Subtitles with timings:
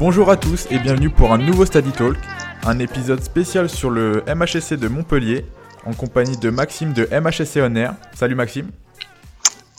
[0.00, 2.16] Bonjour à tous et bienvenue pour un nouveau Study Talk,
[2.64, 5.44] un épisode spécial sur le MHSC de Montpellier,
[5.84, 7.94] en compagnie de Maxime de MHSC On Air.
[8.14, 8.70] Salut Maxime.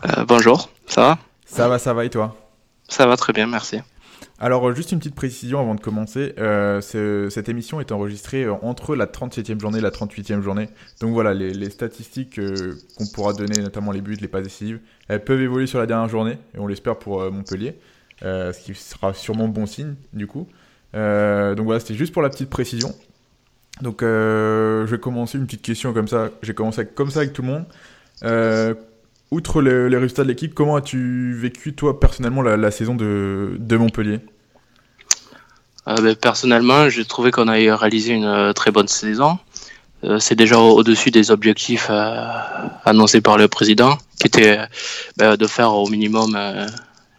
[0.05, 1.19] Euh, bonjour, ça va?
[1.45, 2.35] Ça va, ça va et toi?
[2.87, 3.79] Ça va très bien, merci.
[4.39, 6.33] Alors, euh, juste une petite précision avant de commencer.
[6.39, 10.69] Euh, ce- cette émission est enregistrée entre la 37e journée et la 38e journée.
[10.99, 14.79] Donc voilà, les, les statistiques euh, qu'on pourra donner, notamment les buts, les passes décisives,
[15.07, 17.77] elles peuvent évoluer sur la dernière journée, et on l'espère pour Montpellier,
[18.21, 20.47] ce qui sera sûrement bon signe, du coup.
[20.95, 22.93] Euh, donc voilà, c'était juste pour la petite précision.
[23.81, 26.29] Donc, euh, je vais commencer une petite question comme ça.
[26.43, 27.65] J'ai commencé comme ça avec tout le monde.
[28.23, 28.75] Euh,
[29.31, 34.19] outre le- les résultats de l'équipe, comment as-tu vécu, toi, personnellement, la, saison de, Montpellier?
[35.87, 39.39] Euh, ben, personnellement, j'ai trouvé qu'on a réalisé une euh, très bonne saison.
[40.03, 42.23] Euh, c'est déjà au- au-dessus des objectifs euh,
[42.85, 44.65] annoncés par le président, qui était euh,
[45.17, 46.67] ben, de faire au minimum euh,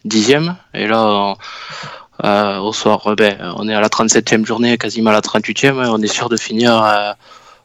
[0.05, 0.57] dixième.
[0.75, 1.35] Et là,
[2.25, 5.87] euh, au soir, euh, ben, on est à la 37e journée, quasiment à la 38e.
[5.89, 7.13] On est sûr de finir euh,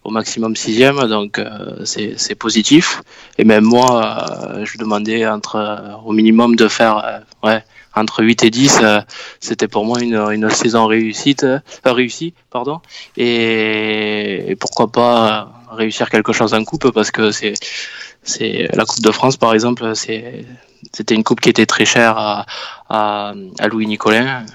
[0.04, 1.42] au maximum sixième, donc
[1.84, 3.02] c'est positif.
[3.38, 4.24] Et même moi,
[4.64, 7.62] je demandais entre, au minimum de faire ouais,
[7.94, 8.80] entre 8 et 10.
[8.82, 9.02] euh,
[9.40, 11.46] C'était pour moi une, une saison réussite,
[11.84, 12.34] réussie.
[12.52, 12.80] Pardon.
[13.18, 17.54] Et, et pourquoi pas réussir quelque chose en coupe, parce que c'est
[18.40, 22.46] la Coupe de France, par exemple, c'était une coupe qui était très chère
[22.90, 23.34] à,
[23.70, 24.46] Louis Nicolin.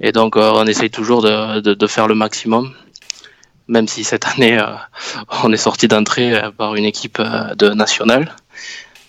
[0.00, 2.72] Et donc, euh, on essaye toujours de, faire le maximum,
[3.66, 4.74] même si cette année, euh,
[5.42, 8.34] on est sorti d'entrée euh, par une équipe de nationale.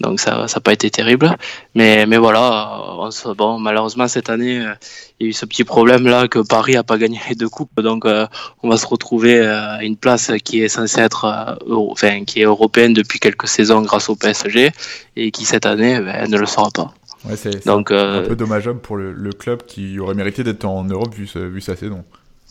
[0.01, 1.35] Donc, ça n'a pas été terrible.
[1.75, 4.73] Mais, mais voilà, euh, on se- bon, malheureusement, cette année, euh,
[5.19, 7.79] il y a eu ce petit problème-là que Paris n'a pas gagné les deux coupes.
[7.81, 8.25] Donc, euh,
[8.63, 12.39] on va se retrouver euh, à une place qui est censée être euro- enfin, qui
[12.41, 14.71] est européenne depuis quelques saisons grâce au PSG
[15.17, 16.93] et qui, cette année, ben, ne le sera pas.
[17.25, 20.85] Ouais, c'est Donc, un peu dommageable pour le, le club qui aurait mérité d'être en
[20.85, 22.05] Europe vu, vu sa saison.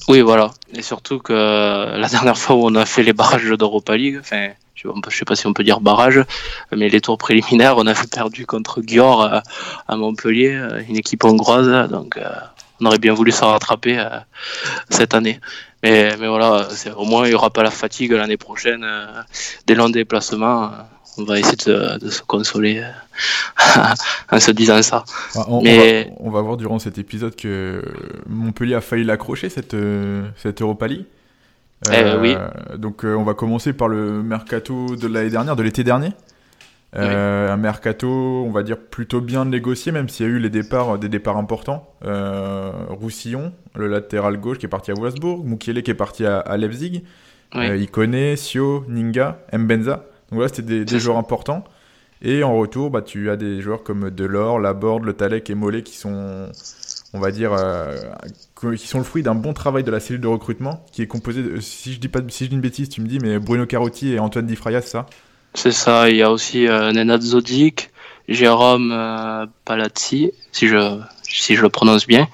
[0.07, 0.53] Oui, voilà.
[0.75, 4.19] Et surtout que euh, la dernière fois où on a fait les barrages d'Europa League,
[4.21, 6.23] enfin, je ne sais pas si on peut dire barrage,
[6.73, 9.41] mais les tours préliminaires, on avait perdu contre Győr euh,
[9.89, 12.19] à Montpellier, euh, une équipe hongroise, donc
[12.81, 14.03] on aurait bien voulu s'en rattraper
[14.89, 15.41] cette année.
[15.83, 18.83] Mais, mais voilà, au moins il n'y aura pas la fatigue l'année prochaine.
[18.83, 19.23] euh,
[19.67, 20.69] dès l'an déplacement, euh,
[21.17, 23.83] on va essayer de, de se consoler euh,
[24.31, 25.05] en se disant ça.
[25.35, 27.83] Ah, On, on Mais- va, on va voir durant cet épisode que
[28.29, 31.05] Montpellier a failli l'accrocher, cette, euh, cette Europa League.
[31.93, 32.35] Eh oui.
[32.77, 36.11] Donc euh, on va commencer par le mercato de l'année dernière, de l'été dernier.
[36.97, 40.51] Euh, Un mercato, on va dire, plutôt bien négocié, même s'il y a eu les
[40.51, 41.93] départs, des départs importants.
[42.89, 46.57] Roussillon, le latéral gauche qui est parti à Wolfsburg, Mukiele qui est parti à, à
[46.57, 47.03] Leipzig,
[47.55, 47.83] Oui.
[47.83, 50.05] Ikone, Sio, Ninga, Mbenza.
[50.31, 51.65] Donc voilà, c'était des, joueurs importants.
[52.21, 55.83] Et en retour, bah, tu as des joueurs comme Delors, Laborde, Le Talec et Mollet
[55.83, 56.49] qui sont,
[57.15, 57.97] on va dire, euh,
[58.77, 61.43] qui sont le fruit d'un bon travail de la cellule de recrutement qui est composée
[61.43, 63.67] de, si je dis pas, si je dis une bêtise, tu me dis, mais Bruno
[63.67, 65.07] Carotti et Antoine Di Fraia, c'est ça?
[65.55, 67.91] C'est ça, il y a aussi euh, Nenad Zodic,
[68.29, 71.01] Jérôme euh, Palazzi, si je,
[71.31, 72.29] si je le prononce bien,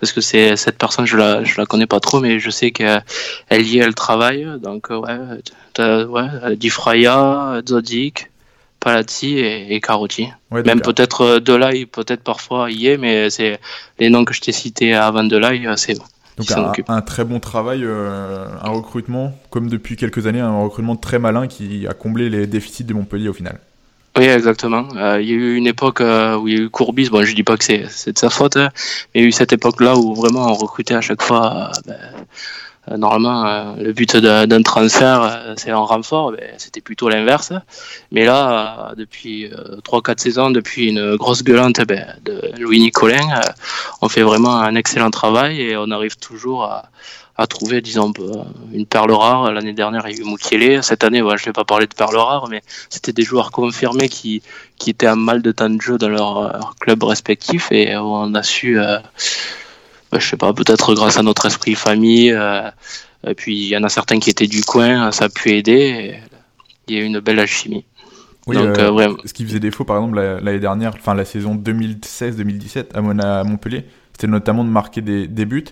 [0.00, 2.70] parce que c'est cette personne, je la, je la connais pas trop, mais je sais
[2.72, 3.02] qu'elle
[3.50, 5.18] y est, elle travaille, donc euh, ouais,
[5.74, 8.30] t'as- ouais, Di Fraia, Zodic,
[8.80, 10.28] Palazzi et, et Carotti.
[10.50, 13.60] Ouais, Même peut-être euh, Delay, peut-être parfois y est, mais c'est
[13.98, 15.94] les noms que je t'ai cités avant Delay, euh, c'est
[16.36, 20.96] Donc un, un très bon travail, euh, un recrutement, comme depuis quelques années, un recrutement
[20.96, 23.60] très malin qui a comblé les déficits de Montpellier au final.
[24.16, 24.86] Oui, exactement.
[24.96, 27.08] Euh, il y a eu une époque euh, où il y a eu Courbis.
[27.08, 28.68] Bon, je dis pas que c'est de sa faute, hein,
[29.14, 31.70] mais il y a eu cette époque-là où vraiment on recrutait à chaque fois.
[31.88, 31.92] euh,
[32.88, 36.32] ben, normalement, le but d'un transfert, c'est un renfort.
[36.32, 37.52] Ben, C'était plutôt l'inverse.
[38.10, 39.48] Mais là, depuis
[39.84, 43.40] trois, quatre saisons, depuis une grosse gueulante ben, de Louis Nicolin,
[44.02, 46.90] on fait vraiment un excellent travail et on arrive toujours à,
[47.42, 48.42] à trouver, disons, euh,
[48.72, 49.52] une perle rare.
[49.52, 50.82] L'année dernière, il y a eu Mukiele.
[50.82, 53.50] Cette année, ouais, je ne vais pas parler de perle rare, mais c'était des joueurs
[53.50, 54.42] confirmés qui,
[54.78, 58.34] qui étaient à mal de temps de jeu dans leur, leur club respectif et on
[58.34, 58.98] a su, euh,
[60.10, 62.70] bah, je sais pas, peut-être grâce à notre esprit famille, euh,
[63.26, 66.16] et puis il y en a certains qui étaient du coin, ça a pu aider.
[66.88, 67.84] il y a eu une belle alchimie.
[68.46, 71.54] Oui, Donc, euh, ce qui faisait défaut, par exemple, la- l'année dernière, enfin la saison
[71.54, 75.64] 2016-2017 à, à Montpellier, c'était notamment de marquer des, des buts.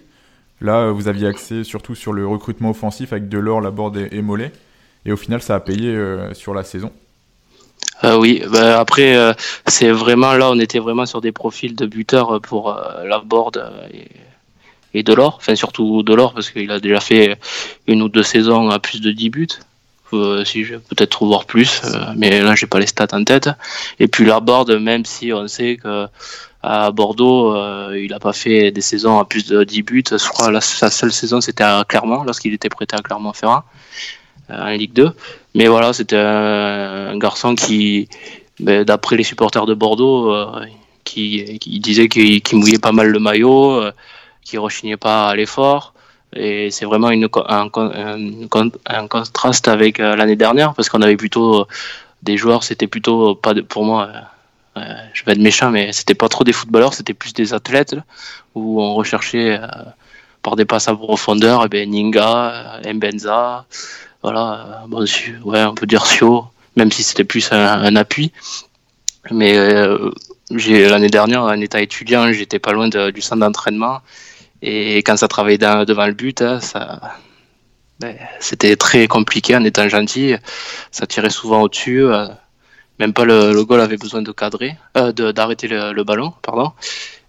[0.60, 4.22] Là, euh, vous aviez axé surtout sur le recrutement offensif avec Delors, Laborde et, et
[4.22, 4.52] Mollet.
[5.06, 6.92] Et au final, ça a payé euh, sur la saison.
[8.04, 9.34] Euh, oui, bah, après,
[9.66, 12.74] c'est vraiment là, on était vraiment sur des profils de buteurs pour
[13.04, 14.08] la board euh, et,
[14.94, 17.38] et Delors, enfin surtout Delors parce qu'il a déjà fait
[17.86, 19.48] une ou deux saisons à plus de 10 buts.
[20.12, 23.50] Euh, si je peut-être voir plus, euh, mais là j'ai pas les stats en tête.
[23.98, 26.06] Et puis la board, même si on sait que
[26.62, 27.56] à Bordeaux,
[27.94, 30.04] il n'a pas fait des saisons à plus de 10 buts.
[30.10, 33.62] Je crois que sa seule saison, c'était à Clermont, lorsqu'il était prêté à Clermont-Ferrand,
[34.50, 35.10] en Ligue 2.
[35.54, 38.10] Mais voilà, c'était un, garçon qui,
[38.58, 40.36] ben, d'après les supporters de Bordeaux,
[41.04, 43.82] qui disait qu'il mouillait pas mal le maillot,
[44.44, 45.94] qui rechignait pas à l'effort.
[46.32, 47.68] Et c'est vraiment une, un,
[49.08, 51.66] contraste avec euh, l'année dernière parce qu'on avait plutôt euh,
[52.22, 54.10] des joueurs, c'était plutôt pas pour moi,
[54.76, 54.80] euh,
[55.12, 57.96] je vais être méchant, mais c'était pas trop des footballeurs, c'était plus des athlètes
[58.54, 59.58] où on recherchait
[60.42, 63.64] par des passes à profondeur, eh ben Ninga, Mbenza,
[64.22, 65.04] voilà, bon,
[65.44, 66.44] ouais, on peut dire Sio,
[66.76, 68.32] même si c'était plus un, appui.
[69.30, 69.54] Mais
[70.54, 74.00] j'ai l'année dernière, en état étudiant, j'étais pas loin du centre d'entraînement
[74.62, 77.16] et quand ça travaillait devant le but, hein, ça,
[78.00, 80.34] ben, c'était très compliqué en étant gentil.
[80.90, 82.04] Ça tirait souvent au-dessus.
[82.04, 82.26] Euh,
[83.00, 86.72] même pas le, le goal avait besoin de cadrer, euh, d'arrêter le, ballon, pardon.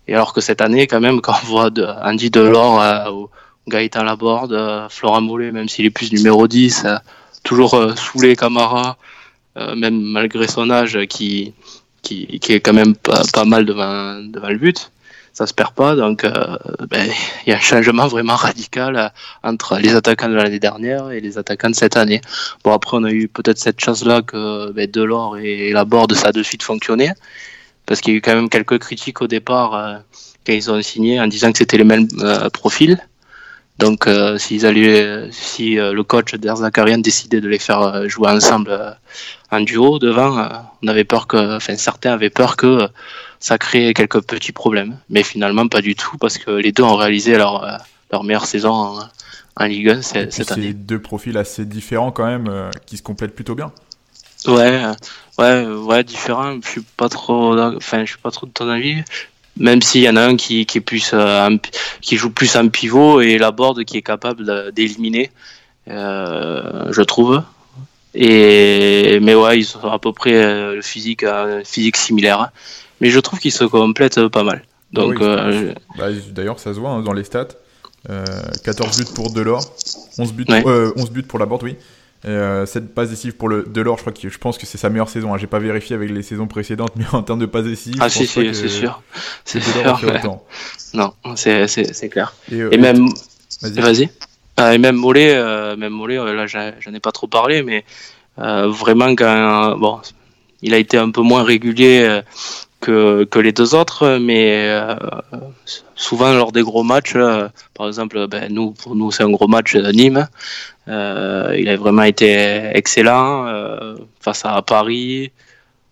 [0.08, 1.70] Et alors que cette année, quand même, quand on voit
[2.04, 3.26] Andy Delors euh,
[3.68, 6.96] Gaëtan Laborde, Florent Mollet, même s'il est plus numéro 10, euh,
[7.44, 8.98] toujours sous les Camara,
[9.76, 11.54] même malgré son âge, qui,
[12.02, 14.92] qui, qui est quand même pas, pas mal devant, devant le but
[15.34, 15.96] ça se perd pas.
[15.96, 16.58] Donc, euh,
[16.90, 17.10] ben,
[17.46, 19.08] il y a un changement vraiment radical euh,
[19.44, 22.22] entre les attaquants de l'année dernière et les attaquants de cette année.
[22.64, 26.32] Bon, après, on a eu peut-être cette chance-là que ben, Delors et Laborde, ça a
[26.32, 27.12] de suite fonctionné.
[27.86, 29.98] Parce qu'il y a eu quand même quelques critiques au départ euh,
[30.46, 32.08] quand ils ont signé en disant que c'était les mêmes
[32.54, 32.98] profils.
[33.80, 34.08] Donc,
[34.38, 38.96] s'ils allaient, si le coach d'Erzakarian décidait de les faire jouer ensemble
[39.50, 40.48] en duo devant,
[40.84, 42.88] on avait peur que, enfin, certains avaient peur que
[43.42, 44.98] ça crée quelques petits problèmes.
[45.10, 47.76] Mais finalement, pas du tout, parce que les deux ont réalisé leur, euh,
[48.12, 48.72] leur meilleure saison
[49.58, 50.68] en, Ligue 1 cette année.
[50.70, 53.72] C'est deux profils assez différents quand même, euh, qui se complètent plutôt bien.
[54.48, 54.82] Ouais,
[55.38, 56.60] ouais, ouais, différents.
[56.64, 59.04] Je suis pas trop, enfin, je suis pas trop de ton avis.
[59.58, 61.58] Même s'il y en a un qui, qui est plus, euh,
[62.00, 65.30] qui joue plus en pivot et la board qui est capable d'éliminer,
[65.88, 67.44] je trouve.
[68.16, 71.26] Et mais ouais, ils ont à peu près le physique,
[71.64, 72.52] physique similaire
[73.02, 74.64] mais je trouve qu'ils se complètent euh, pas mal.
[74.94, 77.48] Donc, euh, bah, D'ailleurs, ça se voit hein, dans les stats.
[78.64, 79.64] 14 euh, buts pour Delors,
[80.18, 81.76] 11 buts, 11 buts pour la board, oui.
[82.28, 84.90] Et, 7 passes décisives pour le Delors, je crois que je pense que c'est sa
[84.90, 85.34] meilleure saison.
[85.34, 85.38] Hein.
[85.38, 88.26] J'ai pas vérifié avec les saisons précédentes, mais en termes de passes décisives, ah si,
[88.26, 89.02] si c'est sûr,
[89.46, 90.40] c'est sûr.
[90.94, 92.34] Non, c'est clair.
[92.52, 93.08] Et, même,
[93.62, 94.10] vas-y.
[94.58, 95.36] Ah, et même Mollet,
[95.78, 97.86] même Mollet, là j'en ai pas trop parlé, mais
[98.38, 100.00] vraiment quand bon,
[100.64, 102.22] il a été un peu moins régulier
[102.82, 104.96] que, que les deux autres, mais euh,
[105.96, 109.48] souvent lors des gros matchs, euh, par exemple, ben, nous, pour nous, c'est un gros
[109.48, 110.28] match de Nîmes.
[110.88, 112.28] Euh, il a vraiment été
[112.74, 113.46] excellent
[114.20, 115.32] face à Paris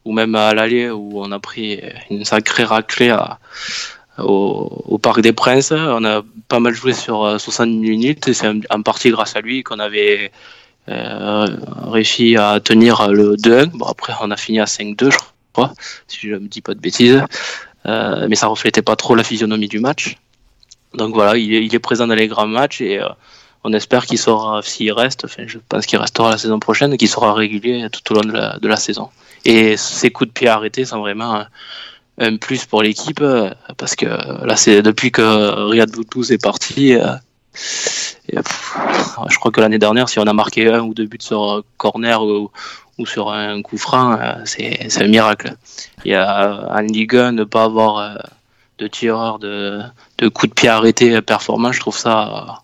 [0.03, 3.39] ou même à l'aller où on a pris une sacrée raclée à,
[4.17, 5.71] au, au, Parc des Princes.
[5.71, 9.63] On a pas mal joué sur 60 minutes et c'est en partie grâce à lui
[9.63, 10.31] qu'on avait
[10.87, 13.67] réussi à tenir le 2-1.
[13.77, 15.33] Bon, après, on a fini à 5-2, je crois
[16.07, 17.21] si je ne me dis pas de bêtises.
[17.85, 20.17] Euh, mais ça reflétait pas trop la physionomie du match.
[20.93, 23.07] Donc voilà, il est, présent dans les grands matchs et euh,
[23.63, 27.07] on espère qu'il sera, s'il reste, enfin, je pense qu'il restera la saison prochaine qu'il
[27.07, 29.09] sera régulier tout au long de la, saison.
[29.45, 31.43] Et ses coups de pied arrêtés sont vraiment
[32.17, 35.21] un, plus pour l'équipe euh, parce que là, c'est depuis que
[35.69, 36.95] Riyad Boutouz est parti.
[38.27, 42.21] je crois que l'année dernière, si on a marqué un ou deux buts sur corner
[42.23, 42.51] ou,
[42.99, 45.55] ou sur un coup franc, euh, c'est un miracle.
[46.11, 48.15] A en Ligue 1, ne pas avoir euh,
[48.77, 49.81] de tireur de,
[50.19, 52.61] de coups de pied arrêtés performants, je trouve ça.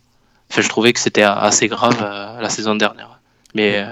[0.51, 3.14] Enfin, je trouvais que c'était assez grave euh, la saison dernière.
[3.55, 3.83] Mais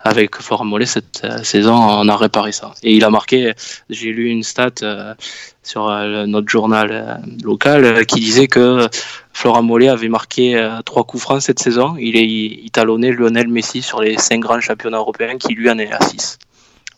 [0.00, 2.72] avec Florent Mollet, cette saison, on a réparé ça.
[2.82, 3.52] Et il a marqué,
[3.90, 5.16] j'ai lu une stat
[5.62, 5.88] sur
[6.26, 8.88] notre journal local qui disait que
[9.32, 11.96] Florent Mollet avait marqué euh, trois coups francs cette saison.
[11.98, 15.92] Il est talonné Lionel Messi sur les cinq grands championnats européens qui lui en est
[15.92, 16.38] à 6.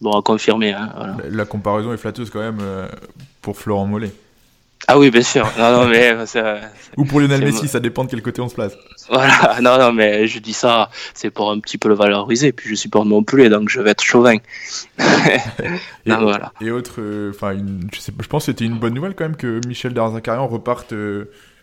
[0.00, 0.72] Bon, à confirmer.
[0.72, 2.88] Hein, la comparaison est flatteuse quand même euh,
[3.40, 4.12] pour Florent Mollet.
[4.88, 5.50] Ah oui, bien sûr.
[5.58, 6.60] Non, mais, euh,
[6.96, 8.74] Ou pour Lionel Messi, ça dépend de quel côté on se place.
[9.08, 12.52] Voilà, non, non, mais je dis ça, c'est pour un petit peu le valoriser.
[12.52, 14.36] Puis je suis pas Montpellier, donc je vais être chauvin.
[14.98, 16.52] et, voilà.
[16.60, 17.00] et autre,
[17.30, 17.56] enfin,
[17.92, 20.92] je, je pense que c'était une bonne nouvelle quand même que Michel Darzacarian reparte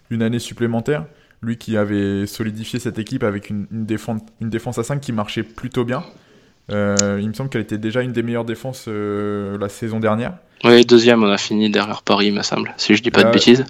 [0.09, 1.05] une année supplémentaire.
[1.41, 5.41] Lui qui avait solidifié cette équipe avec une, défense, une défense à 5 qui marchait
[5.43, 6.03] plutôt bien.
[6.69, 10.33] Euh, il me semble qu'elle était déjà une des meilleures défenses euh, la saison dernière.
[10.63, 13.29] Oui, deuxième, on a fini derrière Paris, il me semble, si je dis pas de
[13.29, 13.65] euh, bêtises.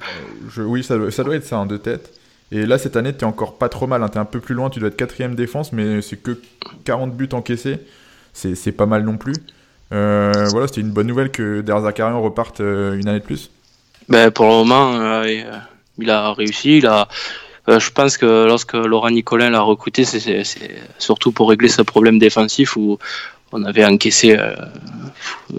[0.57, 2.12] oui, ça, ça, doit être ça, en deux têtes.
[2.51, 4.03] Et là, cette année, tu es encore pas trop mal.
[4.03, 4.10] Hein.
[4.10, 6.39] Tu es un peu plus loin, tu dois être quatrième défense, mais c'est que
[6.83, 7.79] 40 buts encaissés.
[8.33, 9.36] C'est pas mal non plus.
[9.89, 13.51] voilà, c'était une bonne nouvelle que Derzakarian reparte une année de plus.
[14.10, 15.24] ben, Pour le moment,
[15.98, 16.79] il a réussi.
[16.79, 17.07] Il a,
[17.68, 20.44] je pense que lorsque Laurent Nicolin l'a recruté, c'est
[20.98, 22.98] surtout pour régler ce problème défensif où
[23.51, 24.38] on avait encaissé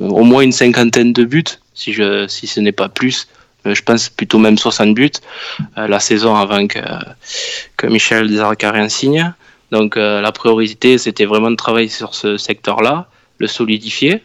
[0.00, 1.44] au moins une cinquantaine de buts,
[1.75, 3.28] si, je, si ce n'est pas plus.
[3.66, 5.11] Euh, je pense plutôt même 60 buts
[5.78, 6.80] euh, la saison avant que,
[7.76, 9.32] que Michel Zarcarien signe.
[9.71, 14.23] Donc euh, la priorité, c'était vraiment de travailler sur ce secteur-là, le solidifier.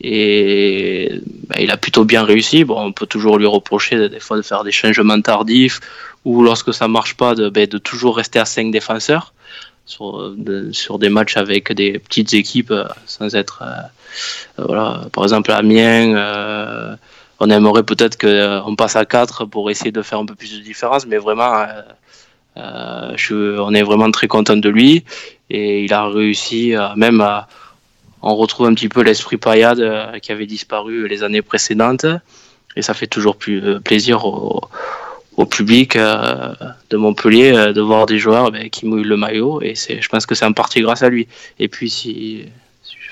[0.00, 2.64] Et bah, il a plutôt bien réussi.
[2.64, 5.80] Bon, on peut toujours lui reprocher des fois de faire des changements tardifs
[6.24, 9.32] ou lorsque ça marche pas, de, de toujours rester à 5 défenseurs
[9.86, 10.34] sur,
[10.98, 12.74] des matchs avec des petites équipes
[13.06, 13.64] sans être.
[14.58, 16.98] voilà, par exemple, Amiens
[17.40, 20.58] on aimerait peut-être qu'on euh, passe à 4 pour essayer de faire un peu plus
[20.58, 21.62] de différence, mais vraiment,
[22.56, 25.04] euh, euh, on est vraiment très content de lui
[25.50, 27.46] et il a réussi même à
[28.22, 32.06] on retrouve un petit peu l'esprit paillade qui avait disparu les années précédentes.
[32.76, 34.68] Et ça fait toujours plus plaisir au,
[35.50, 39.62] public de Montpellier de voir des joueurs ben, qui mouillent le maillot.
[39.62, 41.28] Et c'est je pense que c'est en partie grâce à lui.
[41.60, 42.44] Et puis si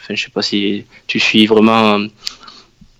[0.01, 2.01] enfin, je sais pas si tu suis vraiment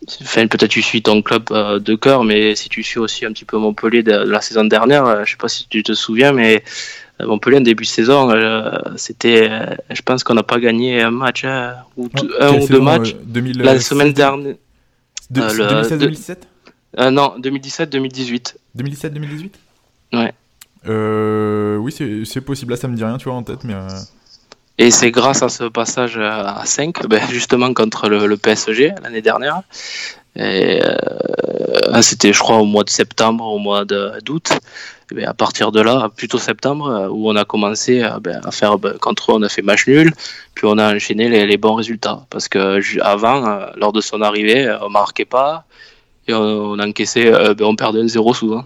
[0.07, 3.45] peut-être tu suis ton club euh, de cœur, mais si tu suis aussi un petit
[3.45, 6.57] peu Montpellier de, la saison dernière, euh, je sais pas si tu te souviens, mais
[6.57, 6.61] euh,
[7.21, 8.31] Montpellier en début de saison,
[8.97, 9.51] c'était,
[9.91, 12.09] je pense qu'on n'a pas gagné un match hein, ou
[12.41, 13.17] un ou deux matchs
[13.57, 14.55] la semaine dernière.
[15.33, 16.37] 2016-2017
[17.11, 18.55] Non, 2017-2018.
[18.77, 19.51] 2017-2018
[20.13, 20.33] Ouais.
[21.79, 22.73] oui, c'est possible.
[22.73, 23.75] Là, ça me dit rien, tu vois, en tête, mais.
[24.79, 29.63] Et c'est grâce à ce passage à 5, ben justement contre le, PSG l'année dernière.
[30.39, 34.51] Euh, c'était, je crois, au mois de septembre, au mois d'août.
[35.13, 38.99] Ben à partir de là, plutôt septembre, où on a commencé ben, à faire ben,
[38.99, 40.13] contre eux, on a fait match nul,
[40.55, 42.27] puis on a enchaîné les, bons résultats.
[42.29, 45.65] Parce que avant, euh, lors de son arrivée, on marquait pas
[46.27, 48.65] et on, encaissait, euh, ben, on perdait un zéro souvent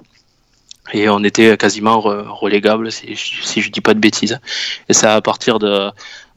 [0.94, 4.40] et on était quasiment relégable si, si je dis pas de bêtises.
[4.88, 5.90] Et c'est à partir de,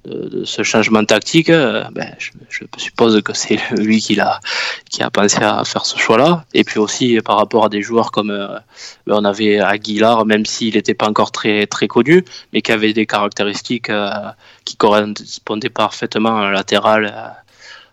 [0.05, 4.39] de, ce changement tactique, euh, ben, je, suppose que c'est lui qui a,
[5.11, 6.45] pensé à faire ce choix-là.
[6.53, 8.59] Et puis aussi par rapport à des joueurs comme euh,
[9.07, 13.05] ben, on avait Aguilar, même s'il n'était pas encore très connu, mais qui avait des
[13.05, 14.09] caractéristiques euh,
[14.65, 17.35] qui correspondaient parfaitement à un latéral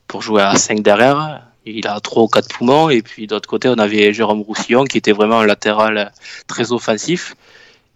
[0.07, 2.90] pour jouer à 5 derrière il a trois ou quatre poumons.
[2.90, 6.12] Et puis d'autre côté, on avait Jérôme Roussillon qui était vraiment un latéral
[6.47, 7.35] très offensif.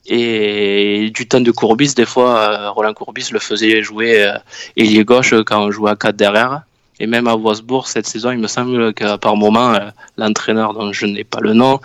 [0.07, 4.37] Et du temps de Courbis, des fois, euh, Roland Courbis le faisait jouer euh,
[4.77, 6.63] ailier gauche quand on jouait à 4 derrière.
[7.01, 10.93] Et même à Wolfsburg, cette saison, il me semble qu'à par moment, euh, l'entraîneur, dont
[10.93, 11.81] je n'ai pas le nom,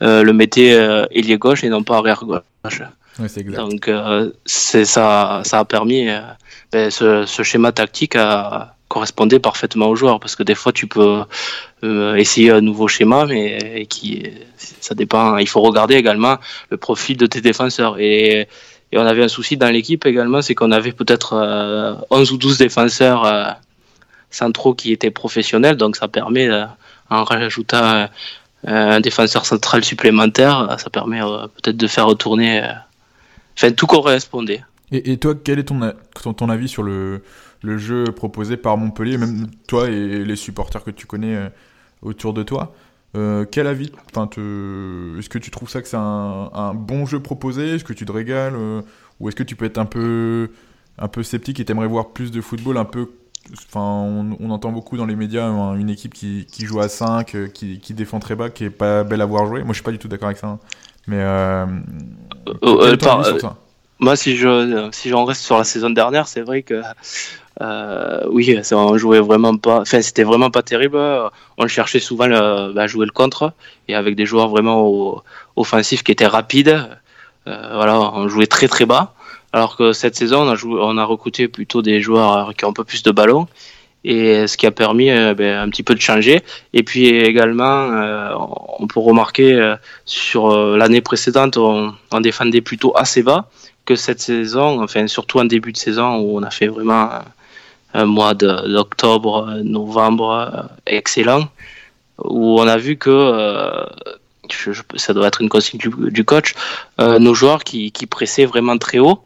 [0.00, 0.70] le mettait
[1.10, 2.82] ailier gauche et non pas arrière gauche.
[3.56, 3.90] Donc,
[4.44, 6.08] c'est ça, ça a permis
[6.70, 10.86] ben, ce, ce, schéma tactique à, correspondait parfaitement aux joueurs parce que des fois tu
[10.86, 11.22] peux
[11.82, 14.22] euh, essayer un nouveau schéma mais qui
[14.56, 15.38] ça dépend.
[15.38, 16.36] Il faut regarder également
[16.68, 17.96] le profil de tes défenseurs.
[17.98, 18.48] Et,
[18.92, 21.32] et on avait un souci dans l'équipe également c'est qu'on avait peut-être
[22.10, 23.50] 11 euh, ou 12 défenseurs euh,
[24.30, 25.76] centraux qui étaient professionnels.
[25.76, 26.50] Donc ça permet
[27.08, 28.08] en rajoutant
[28.66, 32.62] un défenseur central supplémentaire ça permet peut-être de faire retourner
[33.56, 34.62] enfin tout correspondait.
[34.92, 35.80] Et, et toi quel est ton,
[36.22, 37.22] ton, ton avis sur le
[37.62, 41.48] le jeu proposé par Montpellier, même toi et les supporters que tu connais euh,
[42.02, 42.74] autour de toi.
[43.14, 45.18] Euh, quel avis enfin, te...
[45.18, 47.74] Est-ce que tu trouves ça que c'est un, bon jeu proposé?
[47.74, 48.82] Est-ce que tu te régales euh,
[49.20, 50.50] Ou est-ce que tu peux être un peu,
[50.98, 53.10] un peu sceptique et t'aimerais voir plus de football un peu
[53.52, 57.80] Enfin, on, entend beaucoup dans les médias une équipe qui, qui joue à 5, qui,
[57.80, 59.64] qui, défend très bas, qui est pas belle à voir jouer.
[59.64, 60.46] Moi, je suis pas du tout d'accord avec ça.
[60.46, 60.58] Hein.
[61.08, 61.66] Mais euh,
[63.98, 66.82] moi, si je si j'en reste sur la saison dernière, c'est vrai que
[67.60, 69.80] euh, oui, ça, on jouait vraiment pas.
[69.80, 70.98] Enfin, c'était vraiment pas terrible.
[71.58, 73.52] On cherchait souvent le, bah, à jouer le contre
[73.88, 75.22] et avec des joueurs vraiment
[75.56, 76.88] offensifs qui étaient rapides.
[77.46, 79.14] Euh, voilà, on jouait très très bas.
[79.52, 83.02] Alors que cette saison, on a, recruté plutôt des joueurs qui ont un peu plus
[83.02, 83.48] de ballon
[84.04, 86.40] et ce qui a permis euh, ben, un petit peu de changer.
[86.72, 87.88] Et puis également,
[88.78, 89.74] on peut remarquer
[90.06, 93.50] sur l'année précédente, on, on, défendait plutôt assez bas
[93.84, 97.10] que cette saison, enfin surtout en début de saison où on a fait vraiment
[97.94, 101.48] un mois d'octobre, novembre euh, excellent,
[102.18, 103.84] où on a vu que euh,
[104.96, 106.54] ça doit être une consigne du, coach,
[107.00, 109.22] euh, nos joueurs qui, qui, pressaient vraiment très haut,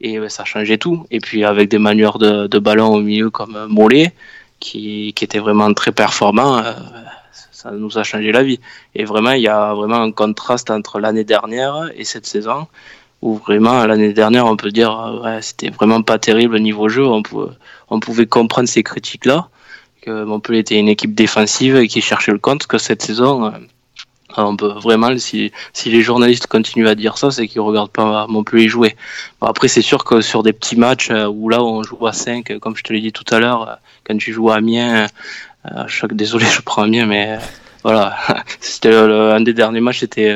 [0.00, 1.06] et ça changeait tout.
[1.10, 4.12] Et puis avec des manières de, de ballon au milieu comme Mollet,
[4.58, 6.62] qui, qui était vraiment très performant,
[7.50, 8.60] ça nous a changé la vie.
[8.94, 12.66] Et vraiment, il y a vraiment un contraste entre l'année dernière et cette saison
[13.22, 16.88] où vraiment l'année dernière on peut dire euh, ouais, c'était vraiment pas terrible au niveau
[16.88, 17.22] jeu on
[18.00, 19.48] pouvait, comprendre ces critiques là
[20.02, 23.50] que Montpellier était une équipe défensive et qui cherchait le compte que cette saison euh,
[24.36, 25.50] on peut vraiment, si,
[25.84, 28.96] les journalistes continuent à dire ça, c'est qu'ils regardent pas Montpellier jouer.
[29.40, 32.60] Bon, après, c'est sûr que sur des petits matchs où là on joue à 5,
[32.60, 35.08] comme je te l'ai dit tout à l'heure, quand tu joues à Amiens,
[35.88, 37.40] chaque, désolé, je prends Amiens, mais
[37.82, 38.16] voilà,
[38.60, 40.32] c'était un des derniers matchs, c'était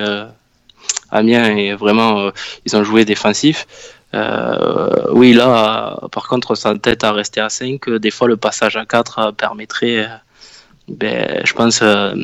[1.14, 2.30] Amiens et vraiment
[2.66, 3.66] ils ont joué défensif.
[4.14, 8.76] Euh, oui, là, par contre, sa tête à rester à 5, des fois le passage
[8.76, 10.09] à 4 permettrait,
[10.88, 12.14] ben, je pense, euh,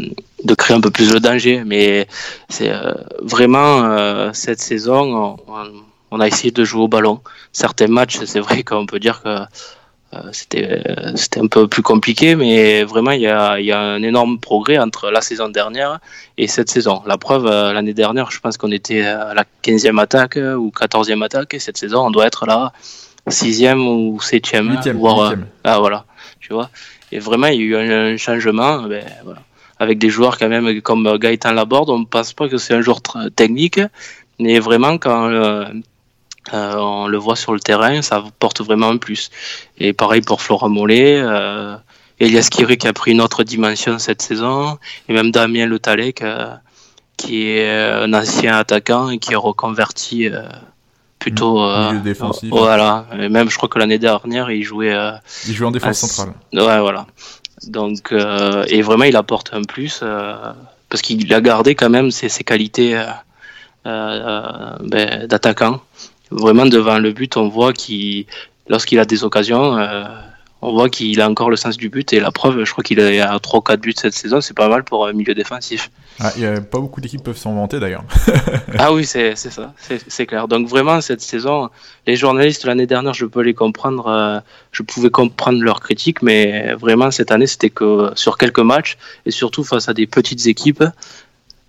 [0.45, 1.65] de créer un peu plus de danger.
[1.65, 2.07] Mais
[2.49, 5.37] c'est euh, vraiment cette saison,
[6.11, 7.21] on, a essayé de jouer au ballon.
[7.53, 9.45] Certains matchs, c'est vrai qu'on peut dire que euh,
[10.33, 13.81] c'était euh, c'était un peu plus compliqué, mais vraiment il y a, il y a
[13.81, 16.01] un énorme progrès entre la saison dernière
[16.37, 17.03] et cette saison.
[17.07, 21.23] La preuve, euh, l'année dernière, je pense qu'on était à la 15e attaque ou 14e
[21.25, 22.73] attaque, et cette saison, on doit être là
[23.29, 24.83] 6e ou 7e.
[24.83, 26.05] 8e, voire, Ah voilà,
[26.41, 26.71] tu vois.
[27.13, 28.83] Et vraiment, il y a eu un, changement.
[28.83, 29.41] Ben, voilà.
[29.79, 32.83] Avec des joueurs quand même comme Gaëtan Laborde, on ne pense pas que c'est un
[32.83, 33.01] joueur
[33.35, 33.81] technique,
[34.39, 35.65] mais vraiment quand euh,
[36.53, 39.31] on le voit sur le terrain, ça porte vraiment un plus.
[39.79, 41.77] Et pareil pour Flora Mollet, euh,
[42.19, 44.79] Elias Kiri qui a pris une autre dimension cette saison,
[45.09, 46.55] et même Damien Le Talec, euh,
[47.17, 50.43] qui est un ancien attaquant et qui est reconverti euh,
[51.19, 52.49] plutôt milieu défensif.
[52.51, 54.97] Voilà, et même je crois que l'année dernière il jouait.
[55.47, 56.35] il jouait en défense centrale.
[56.53, 57.07] Ouais, voilà.
[57.67, 60.03] Donc et vraiment il apporte un plus
[60.89, 62.99] parce qu'il a gardé quand même ses, ses qualités
[63.85, 65.83] ben, d'attaquant
[66.31, 68.27] vraiment devant le but, on voit qu'il,
[68.69, 70.05] lorsqu'il a des occasions, euh,
[70.63, 72.13] on voit qu'il a encore le sens du but.
[72.13, 74.85] Et la preuve, je crois qu'il a 3 4 buts cette saison, c'est pas mal
[74.85, 75.91] pour un milieu défensif.
[76.19, 78.05] Ah, y a pas beaucoup d'équipes peuvent s'en vanter d'ailleurs.
[78.79, 80.49] ah oui, c'est ça, c'est clair.
[80.49, 81.71] Donc vraiment, cette saison,
[82.07, 84.41] les journalistes l'année dernière, je peux les comprendre, euh,
[84.73, 89.31] je pouvais comprendre leurs critiques, mais vraiment cette année, c'était que sur quelques matchs, et
[89.31, 90.85] surtout face à des petites équipes,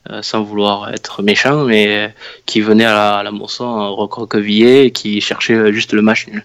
[0.09, 2.13] euh, sans vouloir être méchant, mais
[2.45, 6.43] qui venait à la, à la recroquevillé et qui cherchait juste le match nul.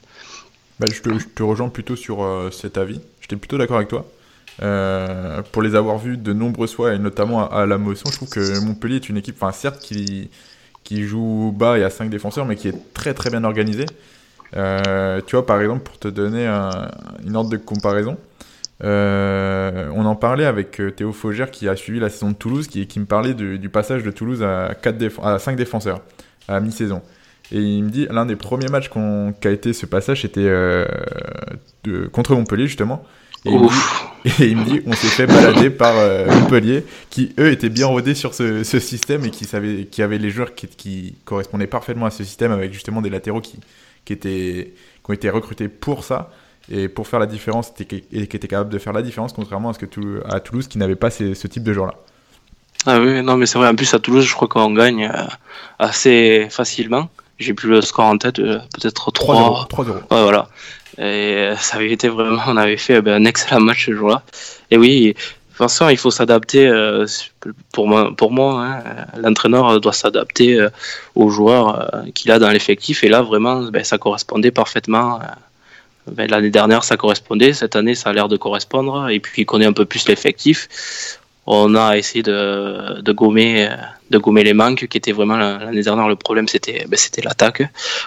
[0.79, 3.01] Bah, je, te, rejoins plutôt sur euh, cet avis.
[3.21, 4.07] J'étais plutôt d'accord avec toi.
[4.63, 8.29] Euh, pour les avoir vus de nombreuses fois, et notamment à, la motion, je trouve
[8.29, 10.31] que Montpellier est une équipe, enfin certes, qui,
[10.85, 13.87] qui joue bas et à 5 défenseurs, mais qui est très très bien organisée.
[14.57, 16.91] Euh, tu vois, par exemple, pour te donner un,
[17.27, 18.19] une ordre de comparaison,
[18.85, 22.69] euh, on en parlait avec euh, Théo Faugère qui a suivi la saison de Toulouse,
[22.69, 26.01] qui, qui me parlait du, du, passage de Toulouse à, 4 à 5 défenseurs
[26.49, 27.03] à mi-saison.
[27.53, 28.91] Et il me dit, l'un des premiers matchs
[29.41, 30.87] qu'a été ce passage, c'était euh,
[32.13, 33.05] contre Montpellier justement.
[33.45, 37.33] Et il, dit, et il, me dit, on s'est fait balader par euh, Montpellier, qui
[37.39, 40.55] eux étaient bien rodés sur ce, ce système et qui, savaient, qui avaient les joueurs
[40.57, 43.61] qui, qui, correspondaient parfaitement à ce système, avec justement des latéraux qui,
[44.05, 44.73] qui, étaient,
[45.05, 46.33] qui ont été recrutés pour ça
[46.71, 49.75] et pour faire la différence et qui était capable de faire la différence contrairement à
[49.75, 51.95] ce que à Toulouse qui n'avait pas ce type de joueur là.
[52.87, 53.69] Ah oui, non mais c'est vrai.
[53.69, 55.27] En plus à Toulouse, je crois qu'on gagne euh,
[55.79, 57.09] assez facilement.
[57.39, 59.95] J'ai plus le score en tête, euh, peut-être 3 3 euros.
[60.11, 60.49] Ouais, voilà.
[60.99, 64.23] Et ça avait été vraiment, on avait fait ben, un excellent match ce jour-là.
[64.71, 66.69] Et oui, de toute façon, il faut s'adapter.
[66.69, 67.07] Euh,
[67.73, 68.83] pour moi, pour moi hein,
[69.19, 70.65] l'entraîneur doit s'adapter
[71.17, 73.03] aux joueurs qu'il a dans l'effectif.
[73.03, 75.19] Et là, vraiment, ben, ça correspondait parfaitement
[76.17, 77.53] l'année dernière, ça correspondait.
[77.53, 79.09] Cette année, ça a l'air de correspondre.
[79.09, 83.69] Et puis, qu'on ait un peu plus l'effectif, on a essayé de, de, gommer,
[84.11, 86.09] de gommer les manques qui étaient vraiment l'année dernière.
[86.09, 87.63] Le problème, c'était ben, c'était l'attaque,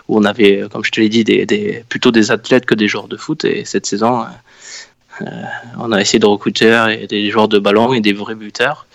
[0.07, 3.07] où on avait, comme je te l'ai dit, des, plutôt des athlètes que des joueurs
[3.07, 3.45] de foot.
[3.45, 4.25] Et cette saison,
[5.21, 5.25] euh,
[5.77, 8.85] on a essayé de recruter des joueurs de ballon et des vrais buteurs.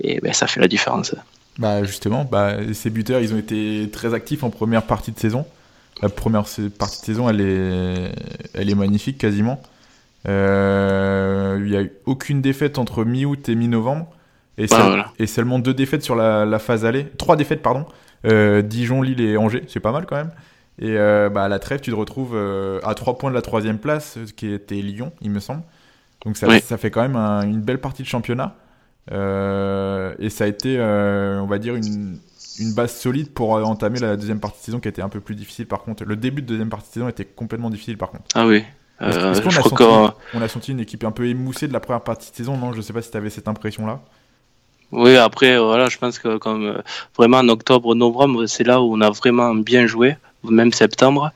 [0.00, 1.14] Et ben, ça fait la différence.
[1.58, 5.46] Bah justement, bah, ces buteurs, ils ont été très actifs en première partie de saison.
[6.02, 6.44] La première
[6.78, 8.12] partie de saison, elle est,
[8.54, 9.60] elle est magnifique quasiment.
[10.28, 14.08] Euh, il n'y a eu aucune défaite entre mi-août et mi-novembre.
[14.58, 14.66] Et,
[15.18, 17.06] et, seulement deux défaites sur la, phase aller.
[17.18, 17.86] Trois défaites, pardon.
[18.26, 19.64] Euh, Dijon, Lille et Angers.
[19.68, 20.32] C'est pas mal quand même.
[20.78, 22.36] Et euh, bah, à la trêve, tu te retrouves
[22.82, 25.62] à trois points de la troisième place, qui était Lyon, il me semble.
[26.24, 28.56] Donc ça, ça fait quand même une belle partie de championnat.
[29.10, 32.18] et ça a été, on va dire, une,
[32.58, 35.08] une base solide pour euh, entamer la deuxième partie de saison qui a été un
[35.08, 36.04] peu plus difficile par contre.
[36.04, 38.24] Le début de deuxième partie de saison était complètement difficile par contre.
[38.34, 38.64] Ah oui.
[39.02, 39.82] Euh, Est-ce qu'on a, senti,
[40.34, 42.56] on a senti une équipe un peu émoussée de la première partie de saison?
[42.56, 44.00] Non, je sais pas si tu avais cette impression-là.
[44.92, 46.82] Oui, après, voilà, je pense que comme euh,
[47.16, 51.32] vraiment en octobre, novembre, c'est là où on a vraiment bien joué, même septembre.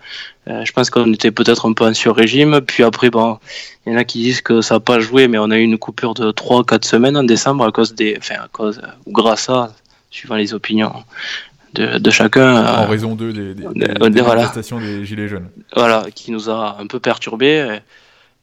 [0.46, 2.60] je pense qu'on était peut-être un peu en sur-régime.
[2.60, 3.38] Puis après, bon,
[3.84, 5.62] il y en a qui disent que ça n'a pas joué, mais on a eu
[5.62, 8.16] une coupure de 3-4 semaines en décembre à cause des.
[8.18, 9.72] Enfin, à cause, ou grâce à,
[10.10, 10.92] suivant les opinions
[11.74, 12.54] de, de chacun.
[12.54, 15.48] En euh, raison des, des, des, des, manifestations des Gilets jaunes.
[15.74, 17.80] Voilà, qui nous a un peu perturbés.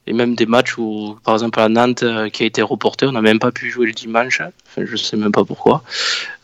[0.06, 3.22] et même des matchs où, par exemple, à Nantes, qui a été reporté, on n'a
[3.22, 4.42] même pas pu jouer le dimanche.
[4.42, 5.84] Enfin, je sais même pas pourquoi.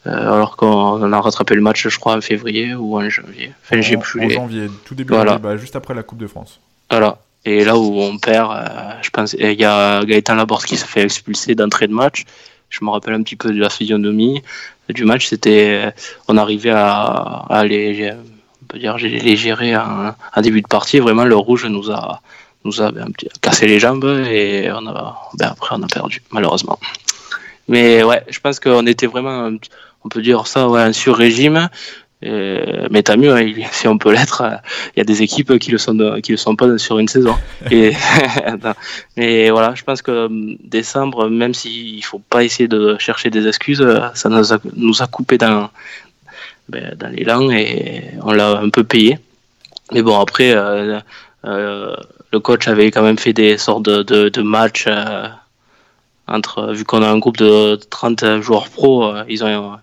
[0.06, 3.54] alors qu'on a rattrapé le match, je crois, en février ou en janvier.
[3.64, 4.26] Enfin, j'ai plus.
[4.26, 5.38] En janvier, tout début voilà.
[5.38, 6.60] bah, juste après la Coupe de France.
[6.90, 7.20] Voilà.
[7.46, 8.52] Et là où on perd,
[9.02, 12.24] je pense, il y a Gaëtan Laborde qui se fait expulser d'entrée de match.
[12.70, 14.42] Je me rappelle un petit peu de la physionomie
[14.90, 15.28] du match.
[15.28, 15.94] C'était,
[16.28, 18.14] on arrivait à, les,
[18.74, 21.00] on dire, les gérer un, début de partie.
[21.00, 22.22] Vraiment, le rouge nous a,
[22.66, 26.80] nous a petit, cassé les jambes et on a, ben après on a perdu malheureusement.
[27.68, 29.50] Mais ouais, je pense qu'on était vraiment,
[30.04, 31.70] on peut dire ça, ouais, un sur-régime.
[32.24, 34.44] Mais tant mieux, hein, si on peut l'être.
[34.96, 37.36] Il y a des équipes qui le sont, qui le sont pas sur une saison.
[37.72, 37.94] Et,
[39.18, 43.48] mais voilà, je pense que hum, décembre, même s'il faut pas essayer de chercher des
[43.48, 45.70] excuses, ça nous a, nous a coupé dans,
[46.70, 49.20] ben, dans l'élan et on l'a un peu payé.
[49.92, 51.00] Mais bon, après, euh,
[51.46, 51.96] euh,
[52.32, 55.28] le coach avait quand même fait des sortes de, de, de matchs euh,
[56.28, 59.78] entre, vu qu'on a un groupe de 30 joueurs pro, euh, ils ont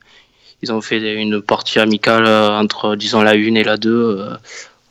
[0.63, 4.37] ils ont fait une partie amicale entre disons la 1 et la 2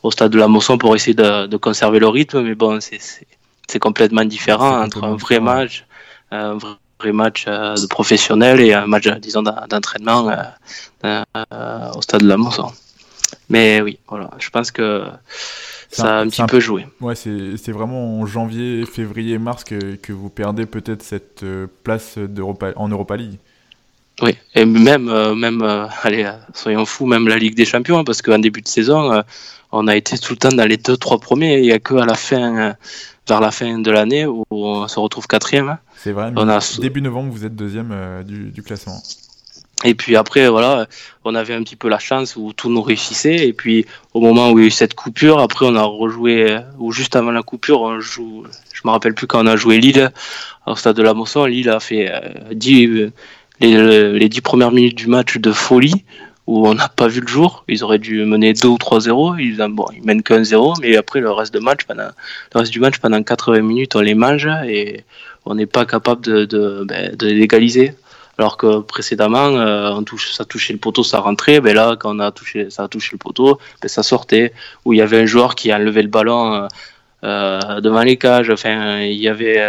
[0.03, 3.79] au stade de la Mosson pour essayer de, de conserver le rythme mais bon c'est
[3.79, 5.85] complètement différent entre un vrai match
[6.31, 10.31] un vrai match de professionnel et un match disons d'entraînement
[11.03, 12.71] au stade de la Mosson
[13.49, 15.03] mais oui voilà je pense que
[15.91, 16.85] ça a un petit peu joué.
[17.01, 22.17] Ouais, c'est vraiment en janvier, février, mars que, que vous perdez peut-être cette euh, place
[22.75, 23.39] en Europa League.
[24.21, 28.21] Oui, et même, euh, même euh, allez, soyons fous, même la Ligue des Champions, parce
[28.21, 29.23] qu'en début de saison,
[29.71, 31.57] on a été tout le temps dans les deux, trois premiers.
[31.59, 32.75] Il n'y a que à la fin,
[33.27, 35.77] vers la fin de l'année, où on se retrouve quatrième.
[35.95, 36.59] C'est vrai, on a...
[36.79, 39.01] début novembre, vous êtes deuxième du, du classement.
[39.85, 40.87] Et puis après, voilà,
[41.23, 43.47] on avait un petit peu la chance où tout nous réussissait.
[43.47, 46.57] Et puis au moment où il y a eu cette coupure, après on a rejoué,
[46.79, 49.79] ou juste avant la coupure, on joue, je me rappelle plus quand on a joué
[49.79, 50.11] Lille
[50.65, 51.45] au stade de la Mosson.
[51.45, 52.53] Lille a fait euh,
[53.59, 56.05] les, les 10 premières minutes du match de folie
[56.49, 57.63] où on n'a pas vu le jour.
[57.67, 59.39] Ils auraient dû mener 2 ou 3-0.
[59.39, 62.09] Ils, bon, ils mènent qu'un 0, mais après le reste, de match, pendant,
[62.53, 65.03] le reste du match, pendant 80 minutes, on les mange et
[65.45, 67.93] on n'est pas capable de, de, ben, de légaliser.
[68.39, 71.61] Alors que précédemment, euh, on touche, ça touchait le poteau, ça rentrait.
[71.61, 74.51] Ben là, quand on a touché, ça a touché le poteau, ben ça sortait.
[74.85, 76.67] Où il y avait un joueur qui a enlevé le ballon euh,
[77.25, 78.49] euh devant les cages.
[78.49, 79.61] Enfin, il y avait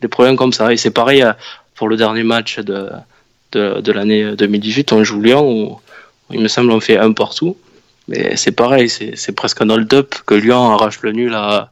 [0.00, 0.72] des problèmes comme ça.
[0.72, 1.22] Et c'est pareil
[1.74, 2.90] pour le dernier match de,
[3.52, 4.92] de, l'année 2018.
[4.92, 5.80] On joue Lyon où,
[6.30, 7.56] il me semble on fait un partout.
[8.08, 11.70] Mais c'est pareil, c'est presque un hold-up que Lyon arrache le nul à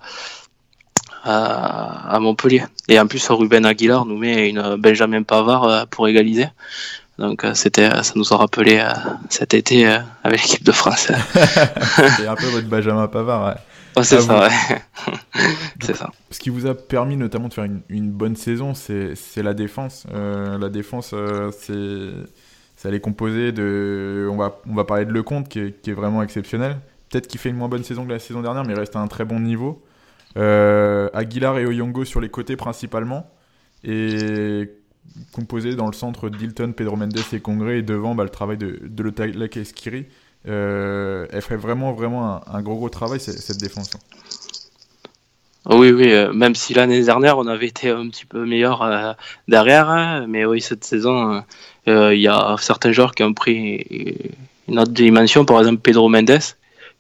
[1.25, 2.65] à, Montpellier.
[2.89, 6.49] Et en plus, Ruben Aguilar nous met une Benjamin Pavard euh, pour égaliser.
[7.19, 8.93] Donc euh, c'était, ça nous a rappelé euh,
[9.29, 9.87] cet été
[10.25, 11.13] avec l'équipe de France.
[12.17, 13.47] c'est un peu votre Benjamin Pavard.
[13.47, 13.61] Ouais.
[13.97, 15.15] C'est ça, ouais.
[15.81, 16.11] c'est ça.
[16.31, 20.07] Ce qui vous a permis notamment de faire une, bonne saison, c'est, la défense.
[20.13, 21.15] la défense,
[21.59, 22.11] c'est,
[22.77, 24.29] ça est composé de.
[24.31, 26.79] On va, on va parler de Lecomte qui est, qui est vraiment exceptionnel.
[27.13, 28.99] Peut-être qu'il fait une moins bonne saison que la saison dernière, mais il reste à
[28.99, 29.85] un très bon niveau.
[30.39, 33.31] Euh, Aguilar et Oyongo sur les côtés principalement.
[33.85, 34.71] Et
[35.33, 37.79] composé dans le centre Dilton, Pedro Mendes et Congré.
[37.79, 40.07] Et devant, bah, le travail de, de Lake Esquiri.
[40.49, 43.91] Euh, elle ferait vraiment, vraiment un, gros, gros travail, cette défense.
[45.67, 49.89] Oui, oui, euh, même si l'année dernière on avait été un petit peu meilleur derrière,
[49.89, 51.45] hein, mais oui, cette saison,
[51.87, 53.87] il y a certains joueurs qui ont pris
[54.69, 56.41] une autre dimension, par exemple Pedro Mendes,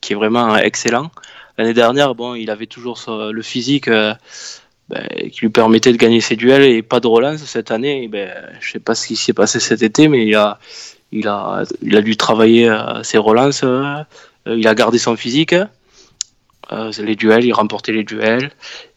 [0.00, 1.10] qui est vraiment excellent.
[1.58, 4.14] L'année dernière, bon, il avait toujours le physique euh,
[4.88, 7.44] ben, qui lui permettait de gagner ses duels et pas de relance.
[7.44, 10.58] Cette année, ben, je sais pas ce qui s'est passé cet été, mais il a,
[11.12, 13.62] il a, il a dû travailler euh, ses relances.
[13.64, 14.02] Euh,
[14.46, 15.54] il a gardé son physique.
[16.70, 18.50] les duels, il remportait les duels.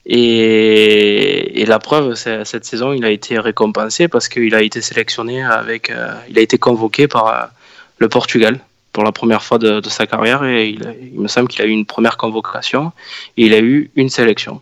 [0.05, 5.91] Et, la preuve, cette saison, il a été récompensé parce qu'il a été sélectionné avec,
[6.29, 7.49] il a été convoqué par
[7.97, 8.59] le Portugal
[8.93, 11.87] pour la première fois de, sa carrière et il, me semble qu'il a eu une
[11.87, 12.91] première convocation
[13.35, 14.61] et il a eu une sélection.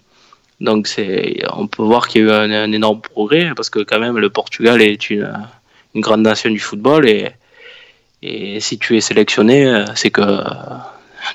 [0.61, 0.89] Donc
[1.51, 4.29] on peut voir qu'il y a eu un, énorme progrès parce que quand même le
[4.29, 5.31] Portugal est une,
[5.93, 7.33] une grande nation du football et,
[8.23, 10.21] et si tu es sélectionné, c'est que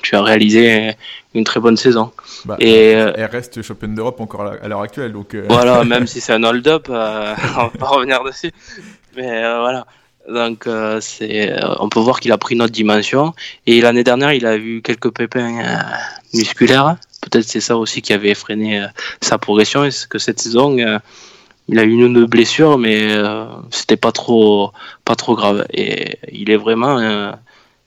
[0.01, 0.95] tu as réalisé
[1.33, 2.11] une très bonne saison.
[2.45, 5.33] Bah, et euh, elle reste championne d'Europe encore à l'heure actuelle, donc.
[5.33, 8.51] Euh, voilà, même si c'est un hold-up, euh, on va pas revenir dessus.
[9.15, 9.85] Mais voilà,
[10.27, 13.33] donc euh, c'est, euh, on peut voir qu'il a pris notre dimension.
[13.65, 15.77] Et l'année dernière, il a eu quelques pépins euh,
[16.33, 16.97] musculaires.
[17.21, 18.85] Peut-être c'est ça aussi qui avait freiné
[19.21, 19.83] sa progression.
[19.83, 20.77] Est-ce que cette saison,
[21.69, 23.09] il a eu une blessure, mais
[23.71, 24.71] c'était pas trop,
[25.05, 25.65] pas trop grave.
[25.71, 26.99] Et il est vraiment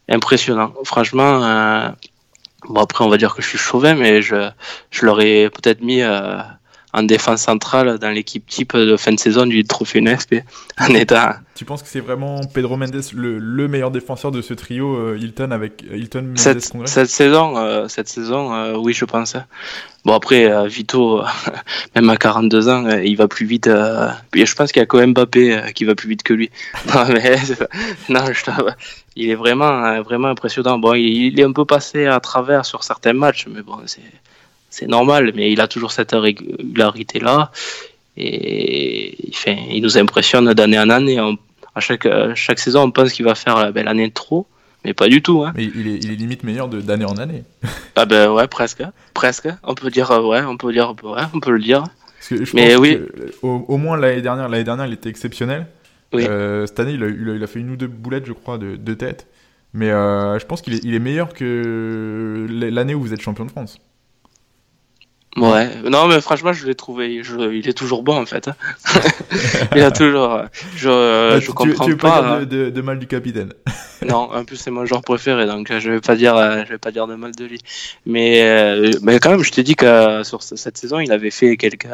[0.08, 0.72] impressionnant.
[0.84, 1.92] Franchement,
[2.68, 4.48] Bon, après, on va dire que je suis chauvin, mais je,
[4.90, 6.38] je l'aurais peut-être mis euh,
[6.92, 10.42] en défense centrale dans l'équipe type de fin de saison du trophée NFP
[10.78, 11.40] en état.
[11.54, 15.18] Tu penses que c'est vraiment Pedro Mendes le, le, meilleur défenseur de ce trio euh,
[15.18, 19.36] Hilton avec euh, Hilton Mendes cette, cette saison, euh, cette saison, euh, oui, je pense.
[20.04, 21.22] Bon après, euh, Vito,
[21.94, 23.68] même à 42 ans, il va plus vite.
[23.68, 26.50] je pense qu'il y a quand même Mbappé qui va plus vite que lui.
[26.94, 27.36] Non, mais
[28.08, 28.42] non, je
[29.14, 30.78] il est vraiment, vraiment impressionnant.
[30.78, 34.00] Bon, il, il, est un peu passé à travers sur certains matchs, mais bon, c'est
[34.72, 37.50] c'est normal, mais il a toujours cette régularité-là.
[38.16, 41.18] Et enfin, il nous impressionne d'année en année.
[41.18, 44.46] à chaque, chaque saison, on pense qu'il va faire ben, l'année de trop,
[44.82, 45.44] mais pas du tout.
[45.44, 45.52] Hein.
[45.54, 47.44] Mais il est, il est limite meilleur d'année en année.
[47.96, 48.82] ah ben ouais, presque.
[49.12, 49.48] Presque.
[49.62, 51.84] On peut dire, ouais, on peut dire, ouais, on peut le dire.
[52.30, 52.98] je mais oui.
[53.42, 55.66] au, au, moins l'année dernière, l'année dernière, il était exceptionnel.
[56.14, 56.26] Oui.
[56.26, 58.76] Euh, cette année, il a, il a, fait une ou deux boulettes, je crois, de,
[58.76, 59.26] de tête.
[59.74, 63.44] Mais euh, je pense qu'il est, il est meilleur que l'année où vous êtes champion
[63.44, 63.78] de France.
[65.36, 67.22] Ouais, non, mais franchement, je l'ai trouvé.
[67.22, 67.52] Je...
[67.54, 68.50] Il est toujours bon en fait.
[69.74, 70.42] il a toujours.
[70.76, 72.22] Je, ah, je tu, comprends tu veux pas.
[72.22, 73.54] pas dire de, de, de, mal du capitaine.
[74.06, 76.90] non, en plus c'est mon joueur préféré, donc je vais pas dire, je vais pas
[76.90, 77.60] dire de mal de lui.
[78.04, 81.56] Mais, euh, mais quand même, je te dis que sur cette saison, il avait fait
[81.56, 81.88] quelques.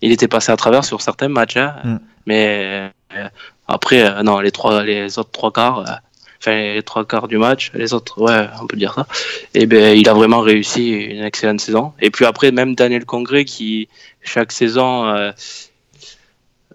[0.00, 1.76] Il était passé à travers sur certains matchs, hein.
[1.84, 1.98] mm.
[2.26, 3.28] mais euh,
[3.68, 5.84] après, euh, non, les trois, les autres trois quarts,
[6.42, 9.06] enfin les trois quarts du match, les autres, ouais, on peut dire ça.
[9.54, 11.92] Et ben, il a vraiment réussi une excellente saison.
[12.00, 13.88] Et puis après, même Daniel Congré qui
[14.22, 15.30] chaque saison, euh,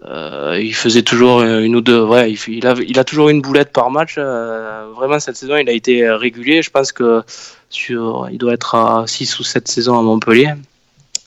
[0.06, 3.74] euh, il faisait toujours une ou deux, ouais, il, a, il a toujours une boulette
[3.74, 4.16] par match.
[4.18, 6.62] Euh, vraiment cette saison, il a été régulier.
[6.62, 7.24] Je pense que
[7.70, 10.54] sur, il doit être à 6 ou 7 saisons à Montpellier.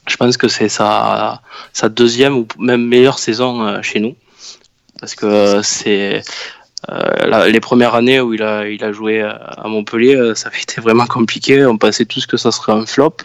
[0.07, 4.15] Je pense que c'est sa, sa deuxième ou même meilleure saison chez nous.
[4.99, 6.23] Parce que c'est
[6.89, 10.61] euh, les premières années où il a, il a joué à Montpellier, euh, ça avait
[10.61, 11.65] été vraiment compliqué.
[11.65, 13.17] On pensait tous que ça serait un flop.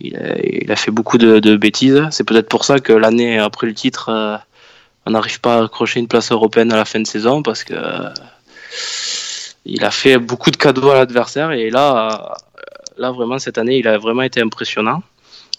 [0.00, 2.02] Il a, il a fait beaucoup de, de bêtises.
[2.10, 4.36] C'est peut-être pour ça que l'année après le titre, euh,
[5.06, 7.74] on n'arrive pas à accrocher une place européenne à la fin de saison parce que
[9.66, 12.36] il a fait beaucoup de cadeaux à l'adversaire et là,
[12.98, 15.02] là vraiment cette année, il a vraiment été impressionnant.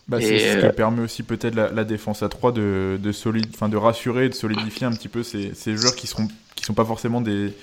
[0.07, 3.47] Bah, c'est ce qui permet aussi peut-être la, la, défense à 3 de, de, solide,
[3.59, 6.27] de rassurer, de solidifier un petit peu ces, ces joueurs qui seront
[6.65, 7.53] qui sont pas forcément des,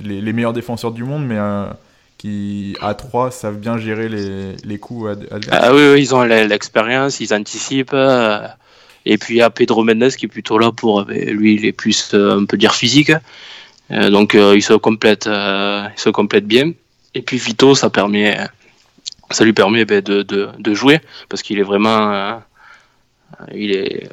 [0.00, 1.66] les, meilleurs défenseurs du monde, mais euh,
[2.16, 5.48] qui à 3 savent bien gérer les, les coups adverses.
[5.50, 7.90] Ah oui, ils ont l'expérience, ils anticipent.
[7.92, 8.46] Euh,
[9.04, 11.66] et puis il y a Pedro Mendes qui est plutôt là pour, euh, lui, il
[11.66, 13.10] est plus, on peut dire, physique.
[13.90, 16.72] donc il se complète, il se complète bien.
[17.14, 18.38] Et puis Vito, ça permet
[19.30, 22.40] ça lui permet ben, de, de, de, jouer parce qu'il est vraiment
[23.52, 24.08] il est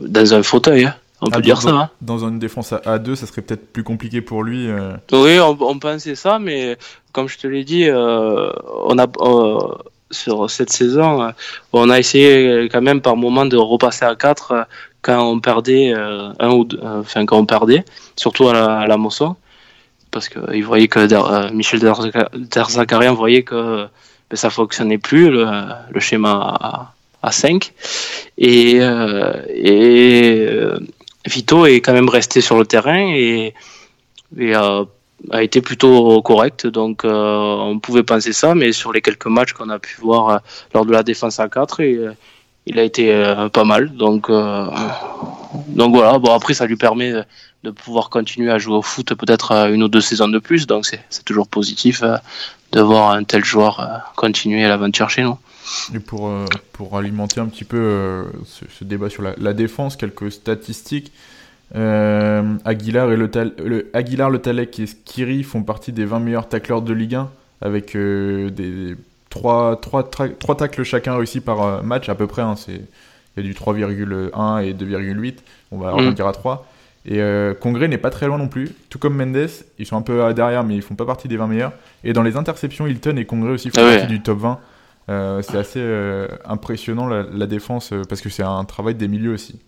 [0.00, 0.90] dans un fauteuil
[1.20, 1.90] on peut ah, dire ça hein.
[2.00, 4.92] dans une défense à 2 ça serait peut-être plus compliqué pour lui euh...
[5.12, 6.76] oui on, on, pensait ça mais
[7.12, 8.50] comme je te l'ai dit euh,
[8.84, 9.06] on a
[10.10, 11.32] sur cette saison
[11.72, 14.66] on a essayé quand même par moment de repasser à 4
[15.02, 17.84] quand on perdait un ou deux, enfin quand on perdait
[18.16, 19.36] surtout à la, à la Mosson
[20.10, 23.86] parce qu'il voyait que Der, Michel Derzakarian voyait que
[24.30, 25.46] ben, ça fonctionnait plus, le,
[25.90, 27.72] le schéma à, à 5.
[28.38, 30.78] Et, euh, et euh,
[31.26, 33.54] Vito est quand même resté sur le terrain et,
[34.54, 34.84] a,
[35.40, 36.66] été plutôt correct.
[36.66, 40.28] Donc euh, on pouvait penser ça, mais sur les quelques matchs qu'on a pu voir
[40.28, 40.38] euh,
[40.74, 42.00] lors de la défense à 4, et,
[42.68, 43.94] il a été euh, pas mal.
[43.94, 47.12] Donc, voilà, bon, après ça lui permet
[47.62, 50.66] de pouvoir continuer à jouer au foot peut-être une ou deux saisons de plus.
[50.66, 52.02] Donc c'est toujours positif
[52.72, 53.86] de voir un tel joueur euh,
[54.16, 55.38] continuer l'aventure chez nous.
[55.94, 59.52] Et pour, euh, pour alimenter un petit peu euh, ce, ce, débat sur la, la,
[59.52, 61.12] défense, quelques statistiques.
[61.74, 63.28] Aguilar, et le,
[63.64, 67.30] le, Aguilar, le Talek et Skiri font partie des 20 meilleurs tacleurs de Ligue 1
[67.62, 68.94] avec des
[69.30, 72.42] 3, 3, 3, 3, tacles chacun réussis par match à peu près.
[72.42, 72.80] Hein, il
[73.36, 75.34] y a du 3,1 et 2,8.
[75.72, 76.14] On va mmh.
[76.20, 76.66] à 3.
[77.06, 79.48] Et euh, Congrès n'est pas très loin non plus, tout comme Mendes.
[79.78, 81.72] Ils sont un peu derrière, mais ils font pas partie des 20 meilleurs.
[82.02, 84.58] Et dans les interceptions, Hilton et Congrès aussi font ah partie du top 20.
[85.08, 89.06] Euh, c'est assez euh, impressionnant la, la défense euh, parce que c'est un travail des
[89.06, 89.60] milieux aussi.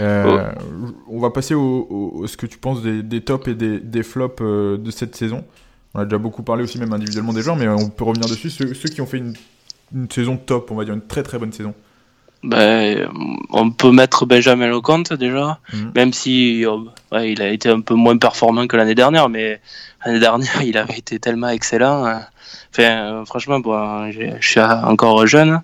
[0.00, 0.88] Euh, oh.
[1.08, 4.02] On va passer au, au, ce que tu penses des, des tops et des, des
[4.02, 5.44] flops de cette saison.
[5.94, 8.50] On a déjà beaucoup parlé aussi même individuellement des joueurs, mais on peut revenir dessus.
[8.50, 9.34] Ceux, ceux qui ont fait une,
[9.94, 11.74] une, saison top, on va dire une très très bonne saison
[12.42, 13.08] ben,
[13.48, 15.78] on peut mettre Benjamin Lecomte déjà, mmh.
[15.94, 19.62] même si oh, ouais, il a été un peu moins performant que l'année dernière, mais
[20.04, 22.04] l'année dernière il avait été tellement excellent.
[22.04, 22.26] Hein.
[22.72, 25.62] Enfin, franchement, bon, je suis encore jeune,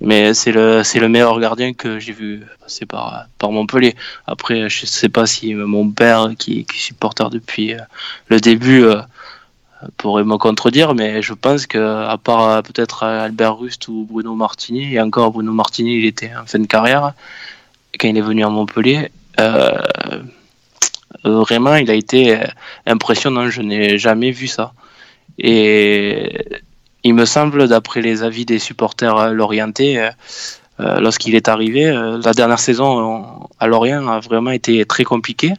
[0.00, 3.94] mais c'est le c'est le meilleur gardien que j'ai vu passer par par Montpellier.
[4.26, 7.78] Après, je sais pas si mon père, qui, qui est supporter depuis euh,
[8.28, 9.00] le début, euh,
[9.96, 14.94] pourrait me contredire, mais je pense que à part peut-être Albert Rust ou Bruno Martini,
[14.94, 17.12] et encore Bruno Martini, il était en fin de carrière
[17.98, 19.10] quand il est venu à Montpellier.
[19.40, 19.78] Euh,
[21.24, 22.38] vraiment, il a été
[22.86, 23.50] impressionnant.
[23.50, 24.72] Je n'ai jamais vu ça.
[25.38, 26.60] Et
[27.04, 30.10] il me semble, d'après les avis des supporters lorientais,
[30.80, 35.52] euh, lorsqu'il est arrivé, euh, la dernière saison à Lorient a vraiment été très compliquée.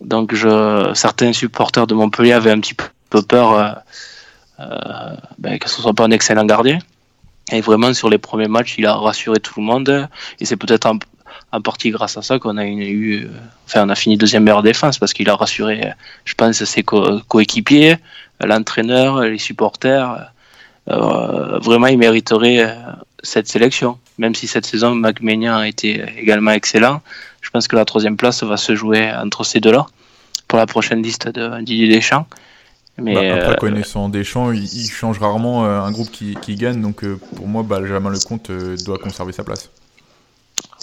[0.00, 0.34] Donc,
[0.94, 3.82] certains supporters de Montpellier avaient un petit peu peur
[4.60, 6.78] euh, ben, que ce soit pas un excellent gardien.
[7.52, 10.08] Et vraiment, sur les premiers matchs, il a rassuré tout le monde.
[10.40, 15.12] Et c'est peut-être en, partie grâce à ça qu'on a fini deuxième meilleure défense parce
[15.12, 15.92] qu'il a rassuré,
[16.24, 17.96] je pense, ses coéquipiers,
[18.40, 20.30] l'entraîneur, les supporters.
[20.86, 22.76] vraiment, il mériterait
[23.22, 23.98] cette sélection.
[24.18, 27.00] Même si cette saison, McMania a été également excellent,
[27.40, 29.86] je pense que la troisième place va se jouer entre ces deux-là
[30.48, 32.26] pour la prochaine liste de Didier Deschamps.
[32.98, 37.02] Mais bah, après, euh, connaissant Deschamps, il, change rarement euh, un groupe qui, gagne, donc
[37.02, 38.50] euh, pour moi, Benjamin Lecomte
[38.84, 39.68] doit conserver sa place.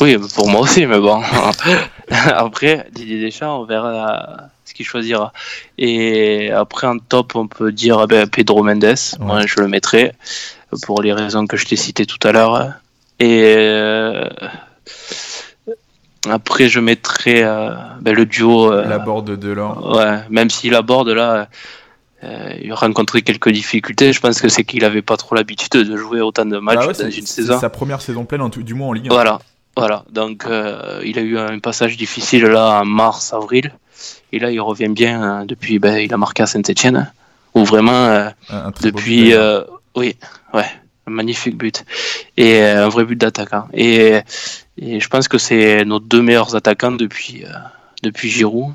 [0.01, 1.21] Oui, pour moi aussi, mais bon.
[2.09, 5.33] après, Didier Deschamps, on verra ce qu'il choisira.
[5.77, 8.95] Et après, en top, on peut dire ben, Pedro Mendes.
[9.19, 10.13] Moi, je le mettrai
[10.83, 12.73] pour les raisons que je t'ai citées tout à l'heure.
[13.19, 14.27] Et euh,
[16.29, 18.71] après, je mettrai euh, ben, le duo.
[18.71, 19.77] Euh, la borde de là.
[19.77, 21.49] Ouais, même si la borde là.
[22.23, 24.13] il a rencontré quelques difficultés.
[24.13, 26.93] Je pense que c'est qu'il n'avait pas trop l'habitude de jouer autant de matchs bah
[26.93, 27.59] dans une saison.
[27.59, 29.09] Sa première saison pleine, du moins en Ligue 1.
[29.09, 29.39] Voilà,
[29.75, 30.05] voilà.
[30.09, 30.45] Donc,
[31.03, 33.73] il a eu un passage difficile là en mars, avril.
[34.31, 35.79] Et là, il revient bien depuis.
[35.79, 37.11] Ben, il a marqué à Saint-Etienne.
[37.53, 38.31] Ou vraiment,
[38.81, 39.33] depuis.
[39.95, 40.15] Oui,
[40.53, 40.65] ouais,
[41.07, 41.83] un magnifique but.
[42.37, 43.67] Et euh, un vrai but d'attaquant.
[43.73, 44.19] Et,
[44.77, 47.49] et, je pense que c'est nos deux meilleurs attaquants depuis, euh,
[48.03, 48.73] depuis Giroud.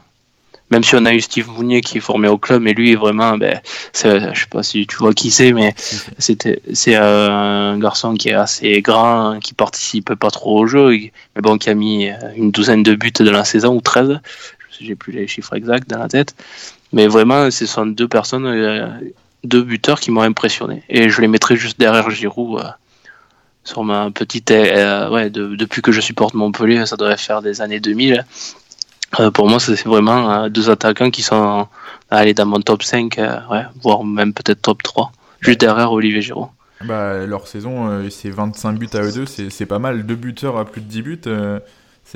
[0.70, 2.96] Même si on a eu Steve Mounier qui est formé au club, mais lui est
[2.96, 3.60] vraiment, ben,
[3.94, 5.72] je sais pas si tu vois qui c'est, mais
[6.18, 11.40] c'était, c'est un garçon qui est assez grand, qui participe pas trop au jeu, mais
[11.40, 14.18] bon, qui a mis une douzaine de buts dans la saison ou 13.
[14.80, 16.34] J'ai plus les chiffres exacts dans la tête.
[16.92, 18.88] Mais vraiment, ce sont deux personnes euh,
[19.46, 20.82] deux buteurs qui m'ont impressionné.
[20.88, 22.68] Et je les mettrai juste derrière Giroud euh,
[23.64, 24.50] sur ma petite.
[24.50, 28.24] Euh, depuis que je supporte Montpellier, ça devrait faire des années 2000.
[29.20, 31.68] Euh, pour moi, c'est vraiment deux attaquants qui sont
[32.10, 33.16] allés dans mon top 5,
[33.50, 36.48] ouais, voire même peut-être top 3, juste derrière Olivier Giroud.
[36.84, 40.04] Bah, leur saison, c'est 25 buts à eux deux, c'est pas mal.
[40.04, 41.20] Deux buteurs à plus de 10 buts,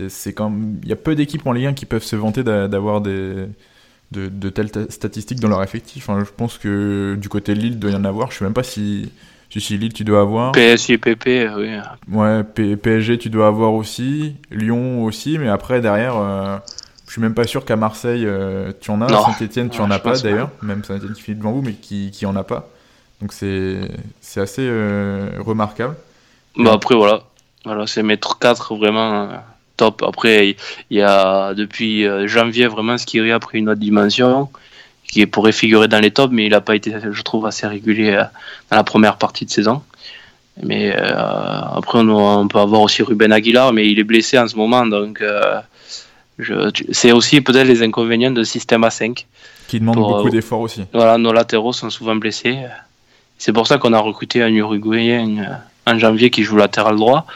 [0.08, 3.00] c'est quand Il y a peu d'équipes en Ligue 1 qui peuvent se vanter d'avoir
[3.00, 3.46] des
[4.12, 6.10] de, telles statistiques dans leur effectif.
[6.10, 6.24] Hein.
[6.24, 8.30] Je pense que du côté de Lille, il doit y en avoir.
[8.30, 9.10] Je sais même pas si,
[9.50, 10.52] si, Lille, tu dois avoir.
[10.52, 11.76] PSG, PP, oui.
[12.10, 14.34] Ouais, PSG, tu dois avoir aussi.
[14.50, 16.56] Lyon aussi, mais après, derrière, euh,
[17.06, 19.08] je suis même pas sûr qu'à Marseille, euh, tu en as.
[19.08, 20.50] Saint-Etienne, tu en as pas d'ailleurs.
[20.62, 22.68] Même Saint-Etienne qui devant vous, mais qui, qui en a pas.
[23.20, 23.90] Donc c'est
[24.36, 25.94] assez euh, remarquable.
[26.56, 27.22] Bah après, voilà.
[27.64, 29.28] Voilà, c'est mettre 4 vraiment
[29.80, 30.56] après,
[30.90, 34.48] il y a depuis euh, janvier vraiment ce qui a pris une autre dimension
[35.10, 38.12] qui pourrait figurer dans les tops, mais il n'a pas été, je trouve, assez régulier
[38.12, 38.24] euh,
[38.70, 39.82] dans la première partie de saison.
[40.62, 41.14] Mais euh,
[41.74, 45.22] après, on, peut avoir aussi Ruben Aguilar, mais il est blessé en ce moment, donc
[46.92, 49.24] c'est aussi peut-être les inconvénients de système A5.
[49.68, 50.84] Qui demande beaucoup d'efforts aussi.
[50.92, 52.58] Voilà, nos latéraux sont souvent blessés.
[53.38, 57.26] C'est pour ça qu'on a recruté un Uruguayen en janvier qui joue latéral droit.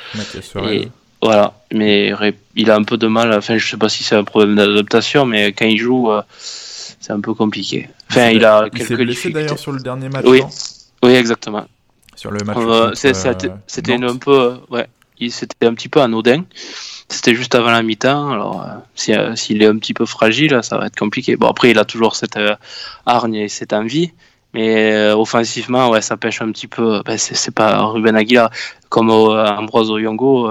[1.24, 2.12] Voilà, mais
[2.54, 3.32] il a un peu de mal.
[3.32, 7.12] Enfin, je sais pas si c'est un problème d'adaptation, mais quand il joue, euh, c'est
[7.12, 7.88] un peu compliqué.
[8.10, 10.26] Enfin, il, a il quelques blessé d'ailleurs sur le dernier match.
[10.26, 10.42] Oui,
[11.02, 11.64] oui, exactement.
[12.14, 12.58] Sur le match.
[12.60, 12.90] Euh,
[13.66, 14.87] c'était un peu, euh, ouais,
[15.30, 16.44] c'était un petit peu anodin.
[17.08, 18.28] C'était juste avant la mi-temps.
[18.28, 21.37] Alors, s'il est un petit peu fragile, ça va être compliqué.
[21.37, 22.38] Bon, après, il a toujours cette
[23.06, 24.12] hargne et cette envie.
[24.52, 27.02] Mais offensivement, ouais, ça pêche un petit peu.
[27.06, 28.50] Ben, c'est pas Ruben Aguilar
[28.90, 30.50] comme Ambroise Oyongo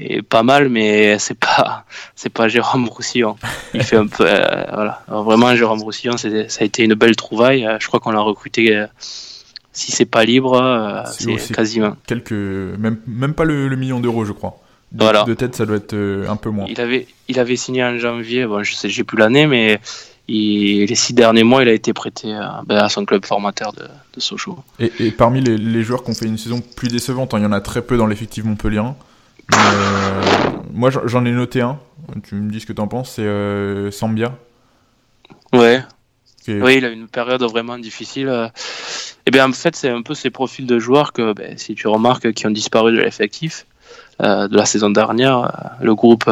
[0.00, 3.36] est pas mal, mais c'est pas c'est pas Jérôme Roussillon.
[3.74, 5.02] Il fait un peu euh, voilà.
[5.08, 7.68] vraiment Jérôme Roussillon, ça a été une belle trouvaille.
[7.80, 8.76] Je crois qu'on l'a recruté.
[8.76, 8.86] Euh,
[9.74, 11.96] si c'est pas libre, euh, c'est quasiment.
[12.06, 14.58] Quelques même même pas le, million d'euros, je crois.
[14.92, 15.24] De, voilà.
[15.24, 15.96] de tête, ça doit être
[16.28, 16.66] un peu moins.
[16.68, 18.46] Il avait il avait signé en janvier.
[18.46, 19.80] Bon, je sais, j'ai plus l'année, mais
[20.28, 22.28] les six derniers mois, il a été prêté
[22.66, 24.58] ben, à, son club formateur de, de Sochaux.
[24.78, 27.46] Et, parmi les, les, joueurs qui ont fait une saison plus décevante, hein, il y
[27.46, 28.82] en a très peu dans l'effectif Montpellier.
[29.54, 30.20] Euh,
[30.72, 31.78] moi, j'en ai noté un.
[32.24, 33.12] Tu me dis ce que t'en penses.
[33.12, 34.36] C'est euh, Sambia.
[35.52, 35.82] Ouais.
[36.48, 38.28] Oui, il a une période vraiment difficile.
[38.28, 41.74] Et eh bien, en fait, c'est un peu ces profils de joueurs que, ben, si
[41.76, 43.66] tu remarques, qui ont disparu de l'effectif
[44.20, 45.76] euh, de la saison dernière.
[45.80, 46.28] Le groupe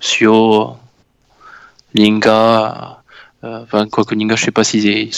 [0.00, 0.76] Sio,
[1.94, 2.98] Linga,
[3.42, 5.10] enfin, quoi que Ninga, je sais pas s'ils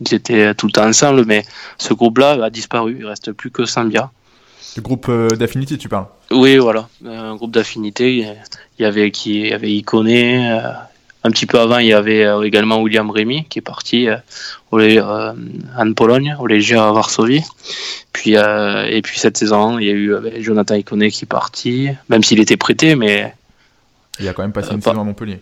[0.00, 1.44] ils étaient tout le temps ensemble, mais
[1.76, 2.96] ce groupe-là a disparu.
[2.98, 4.10] Il reste plus que Sambia.
[4.78, 8.26] Le groupe d'affinité, tu parles Oui, voilà, un groupe d'affinité.
[8.78, 10.60] Il y avait qui, il y avait Iconé,
[11.24, 14.16] un petit peu avant, il y avait euh, également William Rémy qui est parti euh,
[14.72, 15.32] euh,
[15.76, 17.42] en Pologne, au Legia à Varsovie.
[18.12, 22.22] Puis, et puis cette saison, il y a eu Jonathan Iconé qui est parti, même
[22.22, 23.34] s'il était prêté, mais.
[24.18, 25.40] Il a quand même passé une saison à Montpellier.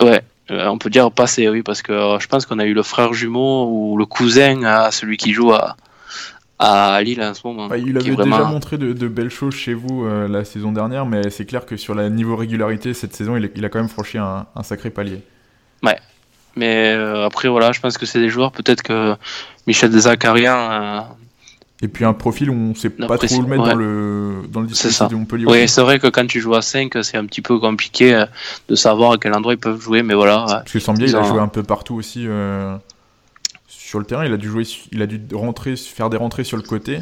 [0.00, 3.12] Ouais, on peut dire passé, oui, parce que je pense qu'on a eu le frère
[3.12, 5.76] jumeau ou le cousin à celui qui joue à,
[6.58, 7.72] à Lille en ce moment.
[7.74, 11.44] il avait déjà montré de, belles choses chez vous euh, la saison dernière, mais c'est
[11.44, 14.90] clair que sur la niveau régularité, cette saison, il, a quand même franchi un, sacré
[14.90, 15.20] palier.
[15.82, 15.98] Ouais.
[16.56, 19.16] Mais euh, après, voilà, je pense que c'est des joueurs, peut-être que
[19.66, 20.56] Michel Desacariens.
[20.56, 21.00] Euh,
[21.82, 24.68] et puis un profil où on sait pas trop le mettre dans le, dans le
[24.68, 25.46] dispositif de Montpellier.
[25.46, 28.24] Oui, c'est vrai que quand tu joues à 5, c'est un petit peu compliqué
[28.68, 30.44] de savoir à quel endroit ils peuvent jouer, mais voilà.
[30.48, 32.28] Parce que Sambia, il a joué un peu partout aussi
[33.94, 34.26] sur le terrain.
[34.26, 36.98] Il a dû jouer, il a dû rentrer, faire des rentrées sur le côté.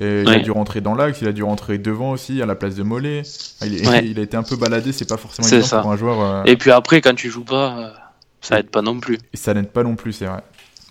[0.00, 2.54] Et il a dû rentrer dans l'axe, il a dû rentrer devant aussi, à la
[2.54, 3.22] place de Mollet.
[3.62, 6.20] Il, il a été un peu baladé, c'est pas forcément évident pour un joueur.
[6.20, 7.90] Euh, et puis après, quand tu joues pas, euh,
[8.40, 9.18] ça aide pas non plus.
[9.34, 10.42] Et ça n'aide pas non plus, c'est vrai.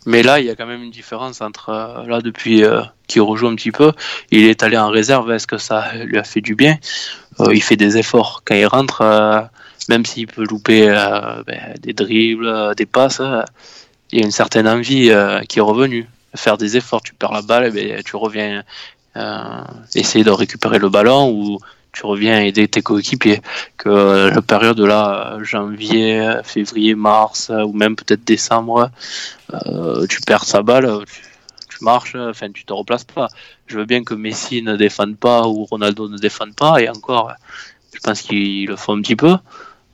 [0.06, 2.64] Mais là, il y a quand même une différence entre euh, là depuis
[3.08, 3.94] qu'il rejoue un petit peu,
[4.30, 5.32] il est allé en réserve.
[5.32, 6.78] Est-ce que ça lui a fait du bien?
[7.52, 9.50] Il fait des efforts quand il rentre,
[9.90, 10.86] même s'il peut louper
[11.48, 13.22] ben, des dribbles, des passes
[14.16, 16.08] il y a une certaine envie euh, qui est revenue.
[16.36, 17.74] Faire des efforts, tu perds la balle,
[18.06, 18.64] tu reviens
[19.18, 19.64] euh,
[19.94, 21.60] essayer de récupérer le ballon ou
[21.92, 23.42] tu reviens aider tes coéquipiers.
[23.76, 28.90] Que euh, la période là, janvier, février, mars ou même peut-être décembre,
[30.08, 30.90] tu perds sa balle,
[31.70, 33.28] tu, marches, enfin tu te replaces pas.
[33.68, 37.34] Je veux bien que Messi ne défende pas ou Ronaldo ne défende pas et encore,
[37.94, 39.36] je pense qu'il le faut un petit peu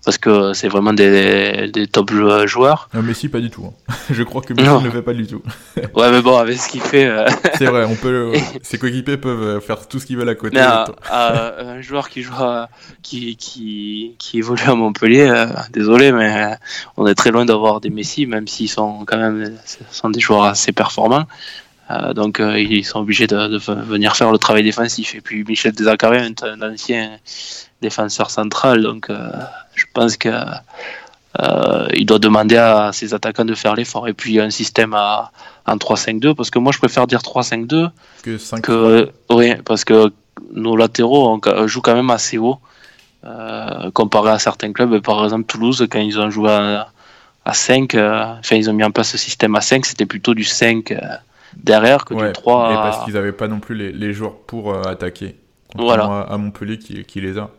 [0.03, 2.11] parce que c'est vraiment des, des, top
[2.45, 2.89] joueurs.
[2.93, 3.65] Non, Messi, pas du tout.
[3.65, 3.93] Hein.
[4.09, 5.43] Je crois que Messi ne le fait pas du tout.
[5.95, 7.05] ouais, mais bon, avec ce qu'il fait.
[7.05, 7.27] Euh,
[7.57, 8.33] c'est vrai, on peut,
[8.63, 10.59] ses coéquipiers peuvent euh, faire tout ce qu'ils veulent à côté.
[10.59, 12.33] Un joueur qui joue,
[13.03, 16.57] qui, qui, qui évolue à Montpellier, euh, désolé, mais
[16.97, 19.55] on est très loin d'avoir des Messi, même s'ils sont quand même
[19.91, 21.27] sont des joueurs assez performants.
[22.15, 25.13] donc ils sont obligés de, de, venir faire le travail défensif.
[25.13, 27.19] Et puis Michel Desacaré, un ancien
[27.81, 29.09] défenseur central, donc
[29.75, 30.29] je pense que
[31.39, 34.07] euh, il doit demander à ses attaquants de faire l'effort.
[34.07, 35.31] Et puis il y a un système à,
[35.65, 37.89] en 3-5-2, parce que moi je préfère dire 3-5-2
[38.23, 38.65] que 5
[39.29, 40.11] Oui, parce que
[40.53, 42.59] nos latéraux jouent quand même assez haut,
[43.25, 45.01] euh, comparé à certains clubs.
[45.01, 48.91] Par exemple, Toulouse, quand ils ont joué à, 5, euh, enfin ils ont mis en
[48.91, 50.93] place ce système à 5, c'était plutôt du 5
[51.55, 52.71] derrière que du 3.
[52.71, 55.37] Et parce qu'ils n'avaient pas non plus les, joueurs pour attaquer.
[55.75, 56.27] Voilà.
[56.29, 57.49] À Montpellier qui, qui les a.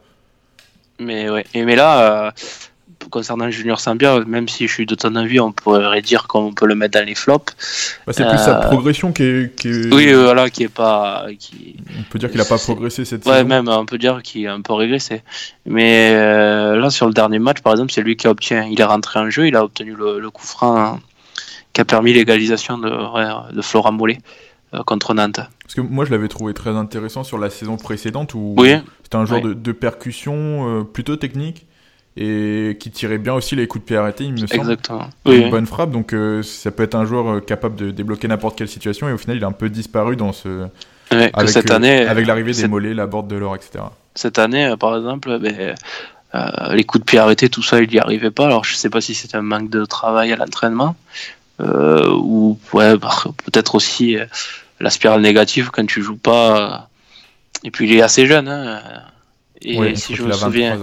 [1.03, 1.45] Mais ouais.
[1.55, 2.31] Et mais là, euh,
[3.11, 6.67] concernant Junior Sambia, même si je suis de ton avis, on pourrait dire qu'on peut
[6.67, 7.55] le mettre dans les flops.
[8.07, 11.27] Bah, c'est plus sa euh, progression qui est, Oui, euh, voilà, qui est pas.
[11.39, 11.77] Qui...
[11.99, 13.49] On peut dire qu'il a pas progressé cette ouais, saison.
[13.49, 15.23] même on peut dire qu'il a un peu régressé.
[15.67, 18.63] Mais là, sur le dernier match, par exemple, c'est lui qui a obtenu.
[18.71, 21.01] Il est rentré en jeu, il a obtenu le, coup franc
[21.73, 24.19] qui a permis l'égalisation de, de Flora Mollet
[24.87, 25.41] contre Nantes.
[25.73, 28.75] Parce que moi, je l'avais trouvé très intéressant sur la saison précédente où oui.
[29.03, 31.67] c'était un joueur de, percussion euh, plutôt technique
[32.17, 34.61] et qui tirait bien aussi les coups de pied arrêtés, il me semble.
[34.61, 35.09] Exactement.
[35.25, 38.59] Une bonne frappe, donc euh, ça peut être un joueur euh, capable de débloquer n'importe
[38.59, 40.67] quelle situation et au final, il a un peu disparu dans ce.
[41.11, 43.85] avec, cette année, avec l'arrivée des mollets, la borde de l'or, etc.
[44.15, 45.75] Cette année, par exemple, ben,
[46.71, 48.45] les coups de pied arrêtés, tout ça, il n'y arrivait pas.
[48.45, 50.97] Alors, je sais pas si c'est un manque de travail à l'entraînement
[51.63, 54.17] ou ouais, bah, peut-être aussi
[54.81, 56.89] la spirale négative quand tu joues pas.
[57.65, 58.49] Et puis il est assez jeune.
[58.49, 58.83] Hein.
[59.63, 60.79] Et si je me souviens,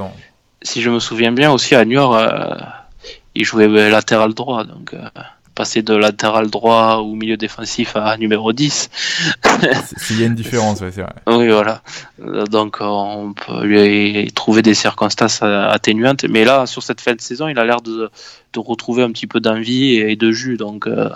[0.62, 2.56] si je me souviens bien aussi à Niort, euh,
[3.36, 5.08] il jouait latéral droit, donc euh,
[5.60, 8.90] passer de latéral droit ou milieu défensif à numéro 10.
[10.10, 11.14] Il y a une différence, c'est vrai.
[11.28, 11.82] Oui, voilà.
[12.50, 17.50] Donc on peut lui trouver des circonstances atténuantes, mais là sur cette fin de saison,
[17.50, 18.10] il a l'air de,
[18.54, 20.88] de retrouver un petit peu d'envie et de jus, donc.
[20.88, 21.10] Euh,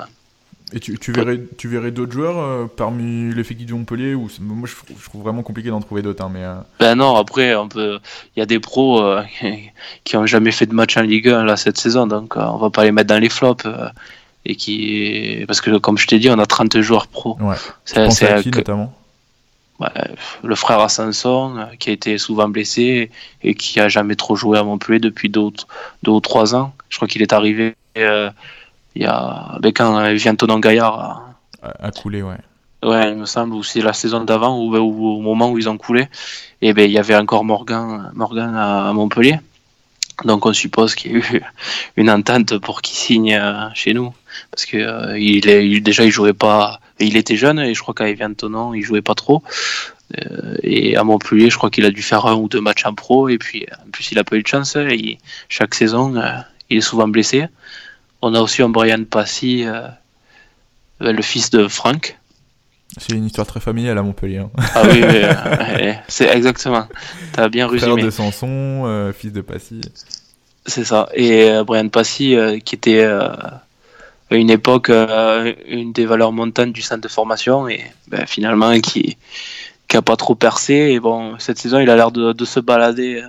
[0.76, 4.68] et tu, tu, verrais, tu verrais d'autres joueurs euh, parmi l'effectif de Montpellier ou Moi,
[4.68, 6.26] je, trouve vraiment compliqué d'en trouver d'autres.
[6.26, 8.00] Hein, mais, euh, Ben non, après, il
[8.38, 9.22] y a des pros euh,
[10.04, 12.72] qui n'ont jamais fait de match en Ligue 1 là, cette saison, donc on va
[12.72, 13.68] pas les mettre dans les flops.
[14.46, 15.44] Et qui...
[15.48, 17.38] Parce que, comme je t'ai dit, on a 30 joueurs pros.
[17.40, 17.56] Ouais.
[17.86, 18.94] C'est qui, notamment
[20.44, 24.64] le frère Ascenson, qui a été souvent blessé et qui a jamais trop joué à
[24.64, 25.50] Montpellier depuis deux,
[26.04, 26.74] deux ou trois ans.
[26.88, 27.76] Je crois qu'il est arrivé
[28.96, 32.38] il y a ben, quand vient Tonon Gaillard a, coulé, ouais.
[32.84, 35.78] Ouais, il me semble, ou c'est la saison d'avant, ou, au moment où ils ont
[35.78, 36.10] coulé,
[36.62, 39.40] et ben il y avait encore Morgan, Morgan à, Montpellier.
[40.26, 41.44] Donc on suppose qu'il y a eu
[41.98, 43.40] une entente pour qu'il signe
[43.74, 44.14] chez nous.
[44.52, 46.80] Parce que est, déjà il jouait pas.
[47.00, 49.44] Il était jeune et je crois qu'à Evian Tonon il jouait pas trop.
[50.62, 53.30] et à Montpellier, je crois qu'il a dû faire un ou deux matchs en pro.
[53.30, 54.78] Et puis en plus il a pas eu de chance.
[55.50, 56.14] Chaque saison,
[56.70, 57.48] il est souvent blessé.
[58.22, 59.66] On a aussi un Brian Passy,
[61.00, 62.18] le fils de Franck,
[62.98, 64.40] c'est une histoire très familiale à Montpellier.
[64.40, 64.52] Hein.
[64.76, 65.04] Ah oui,
[66.08, 66.88] c'est exactement.
[67.34, 67.92] T'as bien résumé.
[67.92, 69.82] Frère de Sanson, euh, fils de Passy.
[70.66, 71.10] C'est ça.
[71.14, 73.62] Et euh, Brian Passy, euh, qui était à
[74.32, 79.18] une époque une des valeurs montantes du centre de formation, et ben, finalement qui
[79.88, 80.74] qui a pas trop percé.
[80.74, 83.24] Et bon, cette saison, il a l'air de, de, se balader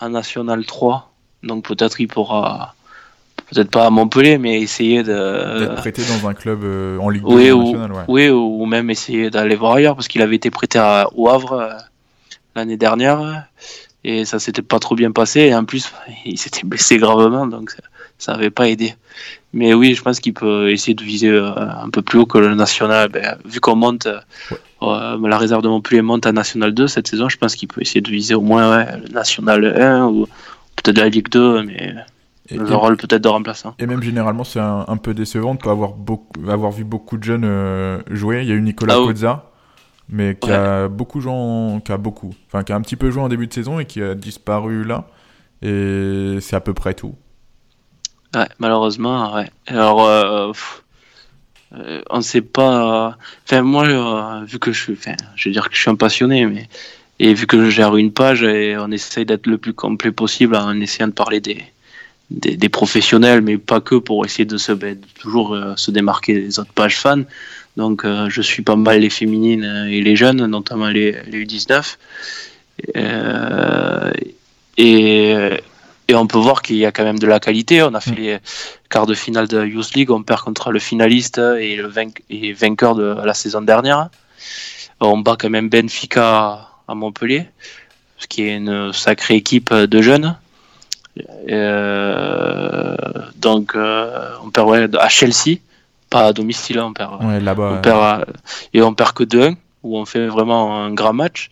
[0.00, 1.10] en National 3.
[1.42, 2.74] Donc peut-être il pourra
[3.52, 5.58] peut-être pas à Montpellier, mais essayer de.
[5.58, 7.76] D'être prêté dans un club euh, en Ligue 2 oui, ou,
[8.08, 11.52] Oui, ou même essayer d'aller voir ailleurs, parce qu'il avait été prêté à, au Havre
[11.52, 11.72] euh,
[12.56, 13.46] l'année dernière,
[14.04, 15.92] et ça s'était pas trop bien passé, et en plus,
[16.24, 17.74] il s'était blessé gravement, donc
[18.18, 18.94] ça n'avait pas aidé.
[19.52, 22.38] Mais oui, je pense qu'il peut essayer de viser euh, un peu plus haut que
[22.38, 23.10] le national.
[23.10, 24.08] Ben, vu qu'on monte,
[24.80, 28.00] la réserve de Montpellier monte à National 2 cette saison, je pense qu'il peut essayer
[28.00, 30.26] de viser au moins le National 1 ou
[30.76, 31.94] peut-être la Ligue 2, mais
[32.50, 33.74] le rôle peut-être de remplaçant.
[33.78, 37.24] Et même généralement, c'est un, peu décevant de pas avoir, beaucoup, avoir vu beaucoup de
[37.24, 38.42] jeunes euh, jouer.
[38.42, 39.44] Il y a eu Nicolas ah,
[40.08, 41.32] mais qui a beaucoup joué
[41.84, 43.86] qui a beaucoup, enfin qui a un petit peu joué en début de saison et
[43.86, 45.06] qui a disparu là.
[45.62, 47.14] Et c'est à peu près tout.
[48.34, 49.48] Ouais, malheureusement, ouais.
[49.68, 50.52] Alors, euh,
[51.74, 53.16] euh, on ne sait pas.
[53.44, 56.46] Enfin, moi, vu que je suis, enfin, je veux dire que je suis un passionné,
[56.46, 56.68] mais
[57.18, 60.56] et vu que je gère une page, et on essaye d'être le plus complet possible
[60.56, 61.71] en essayant de parler des
[62.32, 66.58] des, professionnels, mais pas que pour essayer de se ben, toujours euh, se démarquer des
[66.58, 67.22] autres pages fans.
[67.76, 71.96] Donc euh, je suis pas mal les féminines et les jeunes, notamment les, les U19.
[72.96, 74.10] Euh,
[74.76, 75.30] et,
[76.08, 77.82] et, on peut voir qu'il y a quand même de la qualité.
[77.82, 78.38] On a fait les
[78.88, 81.88] quarts de finale de Youth League, on perd contre le finaliste et le
[82.52, 84.08] vainqueur de la saison dernière.
[85.00, 87.46] On bat quand même Benfica à Montpellier,
[88.18, 90.36] ce qui est une sacrée équipe de jeunes.
[91.48, 92.96] Euh,
[93.36, 95.58] donc, euh, on perd à Chelsea,
[96.10, 97.22] pas à domicile, on perd.
[97.42, 97.74] là-bas.
[97.78, 98.26] On perd
[98.72, 101.50] et on perd que 2-1, où on fait vraiment un grand match.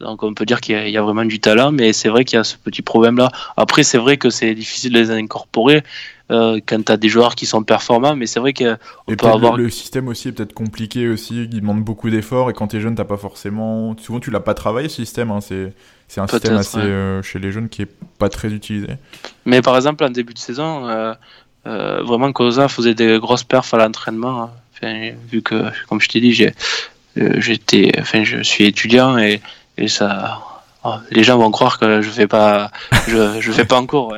[0.00, 2.40] Donc on peut dire qu'il y, a vraiment du talent, mais c'est vrai qu'il y
[2.40, 3.30] a ce petit problème-là.
[3.56, 5.84] Après, c'est vrai que c'est difficile de les incorporer
[6.32, 9.56] euh, quand tu as des joueurs qui sont performants, mais c'est vrai qu'on peut avoir...
[9.56, 12.80] Le, système aussi est peut-être compliqué aussi, il demande beaucoup d'efforts, et quand tu es
[12.80, 13.96] jeune, t'as pas forcément...
[13.98, 15.30] Souvent, tu l'as pas travaillé, ce système.
[15.30, 15.40] Hein.
[15.40, 15.72] C'est
[16.12, 17.88] c'est un système assez euh, chez les jeunes qui est
[18.18, 18.88] pas très utilisé.
[19.46, 21.14] Mais par exemple, en début de saison, euh,
[21.66, 24.42] euh, vraiment Cosa faisait des grosses perfs à l'entraînement.
[24.42, 24.50] Hein.
[24.74, 26.52] Enfin, vu que, comme je t'ai dit, j'ai,
[27.16, 29.40] j'étais, enfin, je suis étudiant et,
[29.78, 30.42] et ça,
[30.84, 32.70] oh, les gens vont croire que je fais pas,
[33.08, 34.14] je, je fais pas en cours.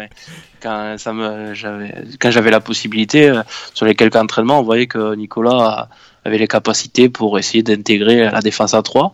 [0.61, 3.33] Quand ça me, j'avais, quand j'avais la possibilité
[3.73, 5.89] sur les quelques entraînements, on voyait que Nicolas
[6.25, 9.13] avait les capacités pour essayer d'intégrer la défense à 3.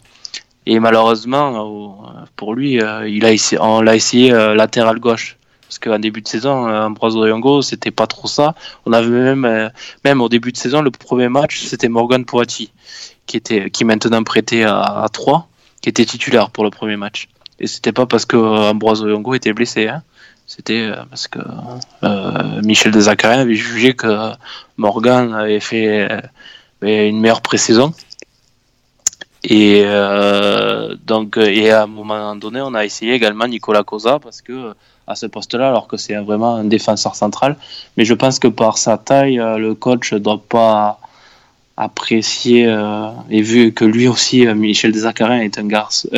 [0.67, 5.37] Et malheureusement, euh, pour lui, euh, il a essayé, on l'a essayé euh, latéral gauche.
[5.63, 8.57] Parce qu'en début de saison, Ambroise Oyongo, c'était pas trop ça.
[8.87, 9.71] On avait même,
[10.05, 12.73] même au début de saison, le premier match, c'était Morgan Poati,
[13.27, 15.49] qui était, qui maintenant prêté à, 3,
[15.81, 17.29] qui était titulaire pour le premier match.
[17.61, 20.03] Et c'était pas parce que Ambroise Oyongo était blessé, hein.
[20.45, 21.39] C'était parce que
[22.65, 24.33] Michel Dezacariens avait jugé que
[24.77, 26.09] Morgan avait fait
[26.83, 27.95] une meilleure pré-saison
[29.43, 34.43] et euh, donc, et à un moment donné, on a essayé également Nicolas Cosa parce
[34.43, 34.75] que
[35.11, 37.57] à ce poste-là, alors que c'est vraiment un défenseur central.
[37.97, 41.01] Mais je pense que par sa taille, euh, le coach ne doit pas
[41.77, 46.09] apprécier euh, et vu que lui aussi, euh, Michel Desacarins est un garçon,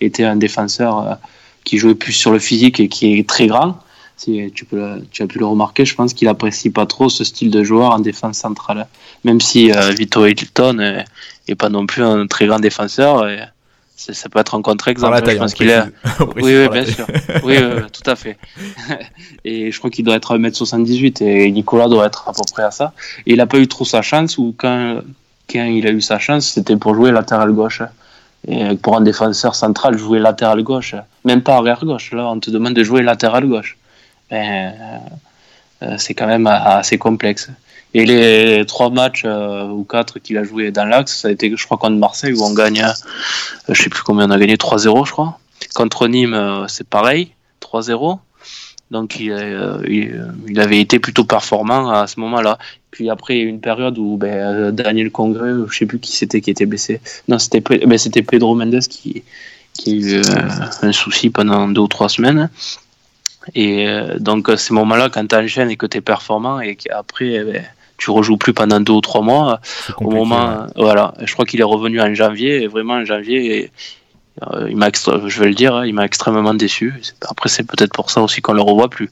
[0.00, 1.18] était un défenseur
[1.64, 3.78] qui jouait plus sur le physique et qui est très grand.
[4.16, 7.24] Si tu, peux, tu as pu le remarquer, je pense qu'il apprécie pas trop ce
[7.24, 8.86] style de joueur en défense centrale.
[9.24, 11.04] Même si Vito Hilton
[11.48, 13.28] et pas non plus un très grand défenseur.
[13.28, 13.40] Et
[13.96, 15.22] ça peut être un contre-exemple.
[15.26, 15.82] Je pense qu'il est.
[16.36, 17.06] oui, oui, bien sûr.
[17.44, 17.56] oui,
[17.92, 18.36] tout à fait.
[19.44, 22.64] et je crois qu'il doit être à 1m78 et Nicolas doit être à peu près
[22.64, 22.92] à ça.
[23.26, 25.00] Et il n'a pas eu trop sa chance ou quand,
[25.50, 27.82] quand il a eu sa chance, c'était pour jouer latéral gauche.
[28.46, 30.94] Et pour un défenseur central, jouer latéral gauche,
[31.24, 32.12] même pas arrière gauche.
[32.12, 33.78] Là, on te demande de jouer latéral gauche.
[34.34, 35.00] Ben,
[35.82, 37.50] euh, c'est quand même assez complexe.
[37.94, 41.52] Et les trois matchs euh, ou quatre qu'il a joué dans l'axe, ça a été,
[41.56, 44.56] je crois, contre Marseille où on gagne, euh, je sais plus combien on a gagné,
[44.56, 45.38] 3-0, je crois.
[45.74, 47.30] Contre Nîmes, euh, c'est pareil,
[47.60, 48.18] 3-0.
[48.90, 49.32] Donc il,
[50.56, 52.58] avait été plutôt performant à ce moment-là.
[52.90, 55.98] Puis après, il y a eu une période où ben, Daniel Congrès, je sais plus
[55.98, 57.00] qui c'était qui était blessé.
[57.26, 59.24] Non, c'était ben, Pedro Mendes qui
[59.86, 60.20] a eu
[60.82, 62.50] un souci pendant deux ou trois semaines.
[63.54, 63.86] Et
[64.18, 67.64] donc, ces moments-là, quand tu enchaînes et que tu es performant et qu'après, eh ben,
[67.96, 69.60] tu rejoues plus pendant deux ou trois mois,
[69.98, 73.70] au moment, voilà, je crois qu'il est revenu en janvier, et vraiment en janvier,
[74.68, 76.94] il m'a, je vais le dire, hein, il m'a extrêmement déçu.
[77.28, 79.10] Après, c'est peut-être pour ça aussi qu'on le revoit plus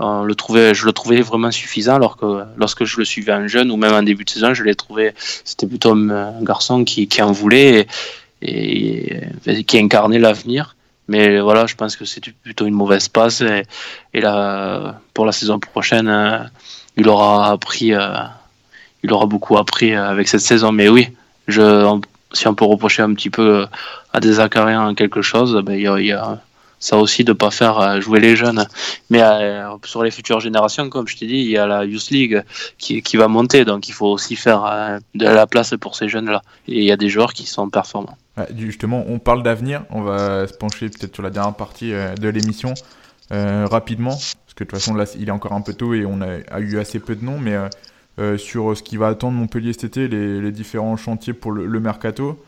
[0.00, 3.70] le trouvait, je le trouvais vraiment suffisant, alors que lorsque je le suivais en jeune
[3.70, 5.12] ou même en début de saison, je l'ai trouvé,
[5.44, 7.86] c'était plutôt un garçon qui, qui en voulait
[8.42, 9.20] et,
[9.66, 10.73] qui incarnait l'avenir.
[11.08, 15.58] Mais voilà, je pense que c'est plutôt une mauvaise passe et, là, pour la saison
[15.58, 16.38] prochaine, euh,
[16.96, 18.14] il aura appris, euh,
[19.02, 20.72] il aura beaucoup appris euh, avec cette saison.
[20.72, 21.08] Mais oui,
[21.48, 23.66] si on peut reprocher un petit peu
[24.12, 26.40] à des Acariens quelque chose, ben, il y a
[26.78, 28.66] ça aussi de pas faire euh, jouer les jeunes.
[29.10, 32.10] Mais euh, sur les futures générations, comme je t'ai dit, il y a la Youth
[32.10, 32.42] League
[32.78, 36.08] qui, qui, va monter, donc il faut aussi faire euh, de la place pour ces
[36.08, 36.42] jeunes-là.
[36.68, 38.16] Et il y a des joueurs qui sont performants.
[38.56, 42.74] justement, on parle d'avenir, on va se pencher peut-être sur la dernière partie de l'émission
[43.30, 46.20] rapidement, parce que de toute façon là il est encore un peu tôt et on
[46.20, 47.56] a, eu assez peu de noms, mais
[48.38, 52.38] sur ce qui va attendre Montpellier cet été, les, différents chantiers pour le mercato.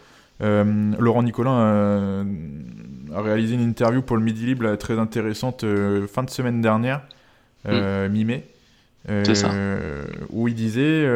[0.43, 2.25] Euh, Laurent Nicolin euh,
[3.15, 7.03] a, réalisé une interview pour le Midi Libre très intéressante euh, fin de semaine dernière,
[7.67, 8.09] mm.
[8.09, 8.45] mi-mai,
[10.31, 11.09] où il disait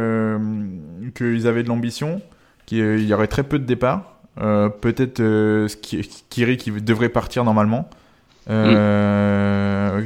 [1.14, 2.22] qu'ils avaient de l'ambition,
[2.66, 5.22] qu'il y aurait très peu de départs, peut-être
[6.30, 7.90] Kiri qui devrait partir normalement,
[8.48, 10.04] mm.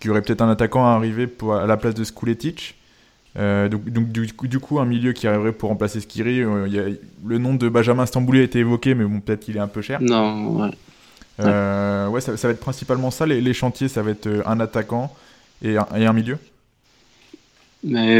[0.00, 2.75] qu'il y aurait peut-être un attaquant à arriver pour, à la place de Skuletic.
[3.38, 6.40] Euh, donc, du, coup, un milieu qui arriverait pour remplacer Skiri.
[6.40, 9.68] Euh, le nom de Benjamin Stambouli a été évoqué, mais bon, peut-être qu'il est un
[9.68, 10.00] peu cher.
[10.00, 10.70] Non, ouais.
[11.40, 13.26] Euh, ouais, ça, va être principalement ça.
[13.26, 15.14] Les, chantiers, ça va être un attaquant
[15.62, 16.38] et un, et un milieu.
[17.84, 18.18] Mais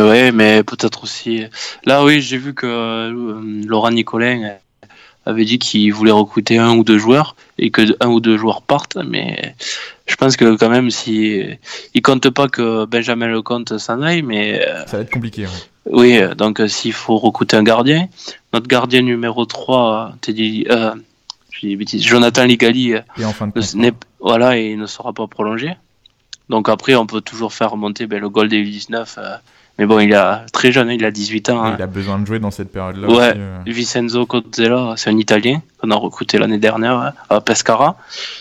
[0.00, 1.44] ouais, mais peut-être aussi.
[1.84, 3.12] Là, oui, j'ai vu que
[3.66, 4.54] Laurent Nicolin
[5.26, 8.62] avait dit qu'il voulait recruter un ou deux joueurs et que un ou deux joueurs
[8.62, 9.54] partent, mais
[10.06, 11.42] je pense que quand même si
[11.94, 15.46] il compte pas que Benjamin Lecomte s'en aille, mais euh, ça va être compliqué.
[15.86, 18.08] Oui, donc euh, s'il faut recruter un gardien,
[18.52, 20.94] notre gardien numéro 3, dit, euh,
[21.94, 25.74] Jonathan Ligali, et en fin de voilà, et il ne sera pas prolongé.
[26.50, 29.18] Donc après, on peut toujours faire remonter ben, le goal des 19
[29.78, 31.64] mais bon, il est très jeune, hein, il a 18 ans.
[31.64, 31.74] Hein.
[31.78, 33.08] Il a besoin de jouer dans cette période-là.
[33.08, 33.58] Ouais, euh.
[33.66, 37.96] Vincenzo Cozzella, c'est un Italien qu'on a recruté l'année dernière hein, à Pescara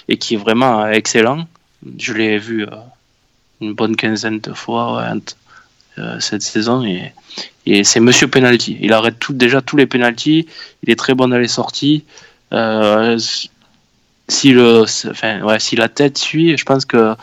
[0.07, 1.47] et qui est vraiment excellent.
[1.97, 2.67] Je l'ai vu euh,
[3.61, 5.03] une bonne quinzaine de fois
[5.97, 7.13] euh, cette saison et,
[7.65, 8.77] et c'est Monsieur Penalty.
[8.79, 10.47] Il arrête tout, déjà tous les penalties.
[10.83, 12.03] Il est très bon dans les sorties.
[14.27, 17.15] si le, enfin, ouais, si la tête suit, je pense que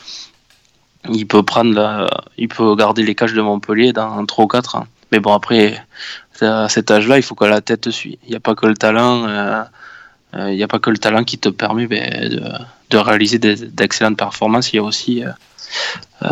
[1.09, 4.77] il peut prendre la, il peut garder les cages de Montpellier dans 3 ou 4
[4.77, 4.87] ans.
[5.13, 5.83] Mais bon, après,
[6.41, 8.19] à cet âge-là, il faut que la tête suit.
[8.25, 9.63] Il n'y a pas que le talent, euh,
[10.35, 12.43] euh, il n'y a pas que le talent qui te permet ben, de,
[12.91, 14.73] de, réaliser d'excellentes performances.
[14.73, 16.29] Il y a aussi euh,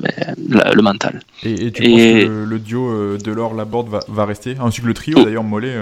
[0.00, 1.20] ben, le mental.
[1.44, 4.56] Et, tu penses que le, duo de l'or Laborde va, va rester?
[4.60, 5.76] Ainsi que le trio, d'ailleurs, Mollet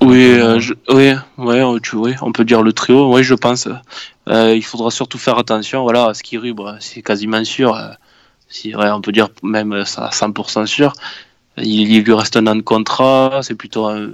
[0.00, 3.68] oui, euh, oui, ouais, tu, oui, on peut dire le trio, oui, je pense.
[4.28, 7.76] Euh, il faudra surtout faire attention, voilà, à ce qui bah, c'est quasiment sûr.
[7.76, 7.88] Euh,
[8.48, 10.92] si, on peut dire même à 100% sûr.
[11.56, 14.10] Il, lui reste un an de contrat, c'est plutôt un,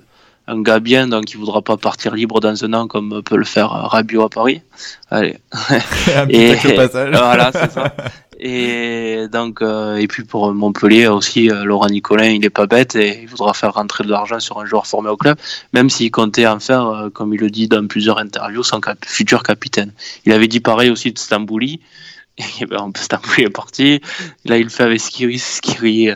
[0.46, 3.44] un, gars bien, donc il voudra pas partir libre dans un an comme peut le
[3.44, 4.62] faire Rabiot à Paris.
[5.10, 5.38] Allez.
[5.52, 7.10] un petit passage.
[7.10, 7.94] voilà, c'est ça.
[8.40, 12.94] Et donc, euh, et puis pour Montpellier aussi, euh, Laurent Nicolin, il est pas bête
[12.94, 15.36] et il voudra faire rentrer de l'argent sur un joueur formé au club,
[15.72, 19.42] même s'il comptait en faire, euh, comme il le dit dans plusieurs interviews, son futur
[19.42, 19.92] capitaine.
[20.24, 21.80] Il avait dit pareil aussi de Stambouli.
[22.60, 24.00] Et ben, Stambouli est parti.
[24.44, 25.40] Là, il le fait avec Skiri.
[25.40, 26.10] Skiri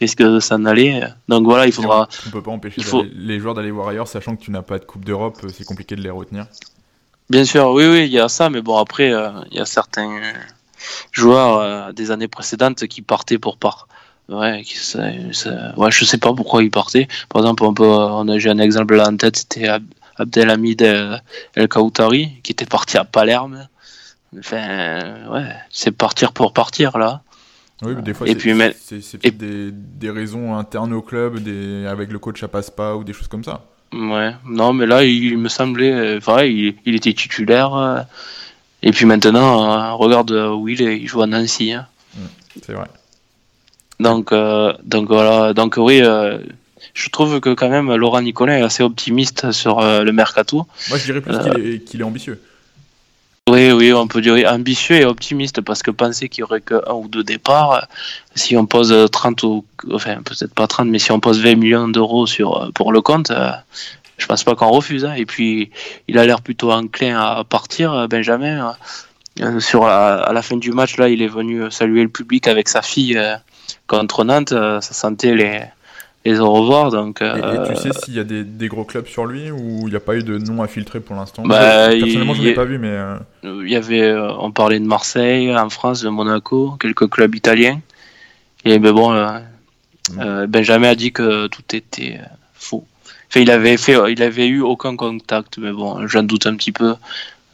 [0.00, 1.00] risque de s'en aller.
[1.28, 2.08] Donc voilà, il faudra.
[2.26, 2.82] On peut pas empêcher
[3.14, 5.94] les joueurs d'aller voir ailleurs, sachant que tu n'as pas de Coupe d'Europe, c'est compliqué
[5.94, 6.46] de les retenir.
[7.30, 9.12] Bien sûr, oui, oui, il y a ça, mais bon, après,
[9.50, 10.20] il y a certains
[11.12, 13.88] joueurs euh, des années précédentes qui partaient pour part.
[14.28, 17.08] Ouais, ouais, je sais pas pourquoi ils partaient.
[17.30, 19.68] Par exemple, on, peut, on a eu un exemple là en tête, c'était
[20.16, 21.16] Abdelhamid euh,
[21.54, 23.68] El Kaoutari qui était parti à Palerme.
[24.38, 27.22] Enfin, ouais, c'est partir pour partir là.
[27.80, 29.30] Oui, mais des fois, c'est et...
[29.30, 33.12] des, des, raisons internes au club, des, avec le coach ça passe pas ou des
[33.12, 33.64] choses comme ça.
[33.92, 37.74] Ouais, non, mais là, il, me semblait, enfin, il, il était titulaire.
[37.74, 38.00] Euh,
[38.82, 41.72] et puis maintenant, euh, regarde où il est, il joue à Nancy.
[41.72, 41.86] Hein.
[42.14, 42.20] Mm,
[42.64, 42.86] c'est vrai.
[44.00, 46.38] Donc, euh, donc voilà, donc oui, euh,
[46.94, 50.66] je trouve que quand même Laurent Nicolas est assez optimiste sur le mercato.
[50.88, 51.36] Moi, je dirais plus
[51.84, 52.40] qu'il est, ambitieux.
[53.50, 56.92] Oui, oui, on peut dire ambitieux et optimiste parce que penser qu'il y aurait qu'un
[56.92, 57.88] ou deux départs,
[58.36, 61.88] si on pose 30 ou, enfin peut-être pas 30, mais si on pose 20 millions
[61.88, 63.32] d'euros sur pour le compte,
[64.18, 65.04] je pense pas qu'on refuse.
[65.04, 65.14] Hein.
[65.14, 65.70] Et puis,
[66.08, 68.74] il a l'air plutôt enclin à partir, euh, Benjamin.
[69.60, 72.82] sur à la fin du match, là, il est venu saluer le public avec sa
[72.82, 73.20] fille
[73.86, 74.50] contre Nantes.
[74.50, 75.60] ça sentait les,
[76.24, 76.90] les au revoir.
[76.90, 79.90] Donc, et, tu sais s'il y a des, des, gros clubs sur lui ou il
[79.90, 81.44] n'y a pas eu de nom infiltré pour l'instant?
[81.44, 82.98] Bah, Personnellement, je ne l'ai pas vu, mais.
[83.44, 87.80] Il y avait, on parlait de Marseille, en France, de Monaco, quelques clubs italiens.
[88.64, 89.14] Et mais bon,
[90.18, 92.20] euh, Benjamin a dit que tout était.
[93.30, 96.72] Enfin, il avait fait, il avait eu aucun contact, mais bon, j'en doute un petit
[96.72, 96.94] peu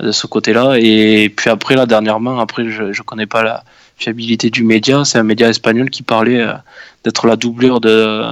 [0.00, 0.76] de ce côté-là.
[0.78, 3.64] Et puis après, là, dernièrement, après, je, je connais pas la
[3.96, 5.04] fiabilité du média.
[5.04, 6.54] C'est un média espagnol qui parlait euh,
[7.04, 8.24] d'être la doublure de,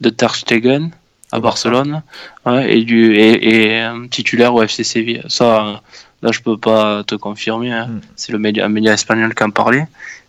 [0.00, 0.90] de Ter Stegen
[1.30, 2.02] à Barcelone
[2.44, 5.22] ouais, et du et, et titulaire au FC Séville.
[5.28, 5.80] Ça,
[6.22, 7.72] là, je peux pas te confirmer.
[7.72, 7.86] Hein.
[7.86, 8.00] Hmm.
[8.16, 9.86] C'est le média, un média espagnol qui en parlait.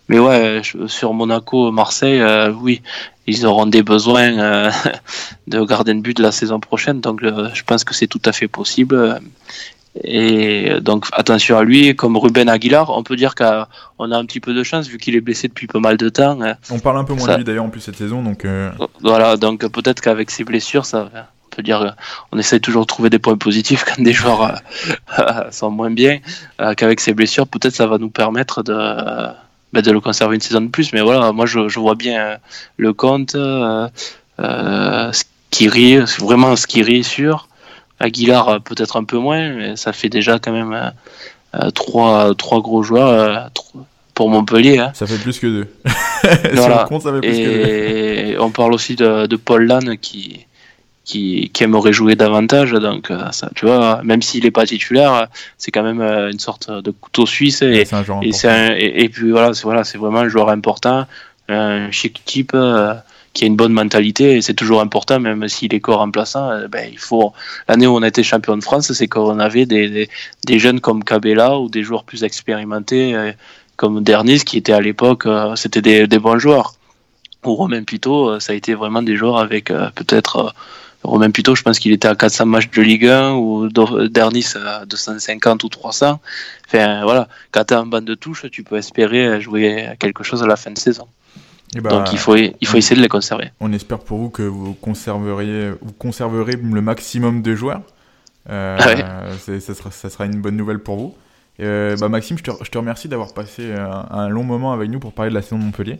[0.08, 2.82] Mais ouais, sur Monaco, Marseille, euh, oui,
[3.26, 4.70] ils auront des besoins euh,
[5.46, 7.00] de gardien de but de la saison prochaine.
[7.00, 9.20] Donc, euh, je pense que c'est tout à fait possible.
[10.02, 11.94] Et donc, attention à lui.
[11.94, 15.14] Comme Ruben Aguilar, on peut dire qu'on a un petit peu de chance vu qu'il
[15.14, 16.38] est blessé depuis pas mal de temps.
[16.70, 18.22] On parle un peu moins de lui d'ailleurs en plus cette saison.
[18.22, 18.44] Donc,
[19.00, 21.94] Voilà, donc peut-être qu'avec ses blessures, ça, on peut dire,
[22.32, 24.58] on essaie toujours de trouver des points positifs quand des joueurs
[25.52, 26.18] sont moins bien.
[26.76, 28.74] qu'avec ses blessures, peut-être ça va nous permettre de
[29.74, 30.92] bah, de le conserver une saison de plus.
[30.92, 32.36] Mais voilà, moi je, je vois bien euh,
[32.76, 33.88] le compte, euh,
[34.38, 37.48] euh, Skiri, vraiment Skiri sûr.
[37.98, 40.92] Aguilar euh, peut-être un peu moins, mais ça fait déjà quand même
[41.74, 43.50] trois, trois gros joueurs
[44.14, 44.78] pour Montpellier.
[44.78, 44.92] Hein.
[44.94, 45.66] Ça fait plus que deux.
[46.54, 46.84] voilà.
[46.84, 48.40] on compte, ça fait plus Et que deux.
[48.40, 50.46] on parle aussi de, de Paul Lannes qui,
[51.04, 52.72] qui, qui aimerait jouer davantage.
[52.72, 55.28] Donc, euh, ça, tu vois, même s'il n'est pas titulaire,
[55.58, 57.62] c'est quand même euh, une sorte de couteau suisse.
[57.62, 57.84] Et,
[58.22, 61.06] et, et, puis voilà, c'est voilà, vraiment un joueur important,
[61.48, 62.94] un chic type euh,
[63.34, 64.36] qui a une bonne mentalité.
[64.36, 66.66] Et c'est toujours important, même s'il est corps remplaçant.
[66.68, 67.34] Ben, il faut
[67.68, 70.08] l'année où on a été champion de France, c'est qu'on avait des, des,
[70.46, 73.34] des, jeunes comme Cabella ou des joueurs plus expérimentés
[73.76, 75.26] comme Dernis, qui était à l'époque,
[75.56, 76.74] c'était des, des bons joueurs.
[77.44, 80.54] Ou Romain Pito, ça a été vraiment des joueurs avec peut-être
[81.04, 84.86] Romain plutôt, je pense qu'il était à 400 matchs de Ligue 1 ou Dernis à
[84.86, 86.20] 250 ou 300.
[86.66, 90.42] Enfin, voilà, quand tu as un banc de touche, tu peux espérer jouer quelque chose
[90.42, 91.06] à la fin de saison.
[91.76, 93.50] Eh ben, Donc il faut, il faut essayer de les conserver.
[93.60, 97.82] On espère pour vous que vous conserveriez, vous conserverez le maximum de joueurs.
[98.48, 101.14] Euh, ah ça, sera, ça, sera, une bonne nouvelle pour vous.
[101.60, 104.90] Euh, bah Maxime, je te, je te remercie d'avoir passé un, un, long moment avec
[104.90, 105.98] nous pour parler de la saison de Montpellier.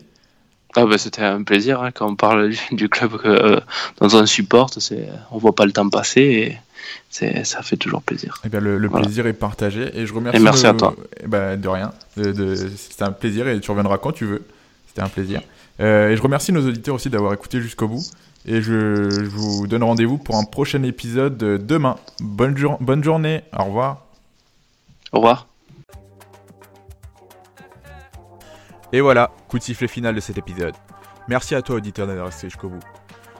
[0.75, 3.59] Ah bah c'était un plaisir hein, quand on parle du club que, euh,
[3.99, 6.57] dont on supporte, c'est on voit pas le temps passer et
[7.09, 8.39] ça fait toujours plaisir.
[8.43, 10.37] Et eh bien le, le plaisir est partagé et je remercie.
[10.37, 10.95] Et merci à toi.
[11.23, 14.45] Eh ben, de rien, c'était un plaisir et tu reviendras quand tu veux.
[14.87, 15.41] C'était un plaisir.
[15.79, 18.03] Euh, et je remercie nos auditeurs aussi d'avoir écouté jusqu'au bout.
[18.45, 21.95] Et je, je vous donne rendez-vous pour un prochain épisode demain.
[22.19, 23.41] Bonne, jour bonne journée.
[23.57, 24.05] Au revoir.
[25.11, 25.47] Au revoir.
[28.95, 30.73] Et voilà, coup de sifflet final de cet épisode.
[31.27, 32.79] Merci à toi auditeur d'être resté jusqu'au bout.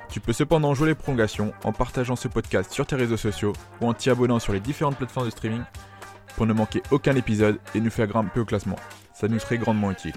[0.09, 3.87] Tu peux cependant jouer les prolongations en partageant ce podcast sur tes réseaux sociaux ou
[3.87, 5.63] en t'y abonnant sur les différentes plateformes de streaming
[6.35, 8.75] pour ne manquer aucun épisode et nous faire grimper au classement.
[9.13, 10.15] Ça nous serait grandement utile.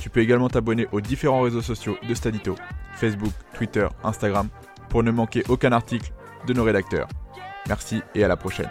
[0.00, 2.54] Tu peux également t'abonner aux différents réseaux sociaux de Stadito,
[2.94, 4.48] Facebook, Twitter, Instagram,
[4.88, 6.10] pour ne manquer aucun article
[6.46, 7.08] de nos rédacteurs.
[7.68, 8.70] Merci et à la prochaine.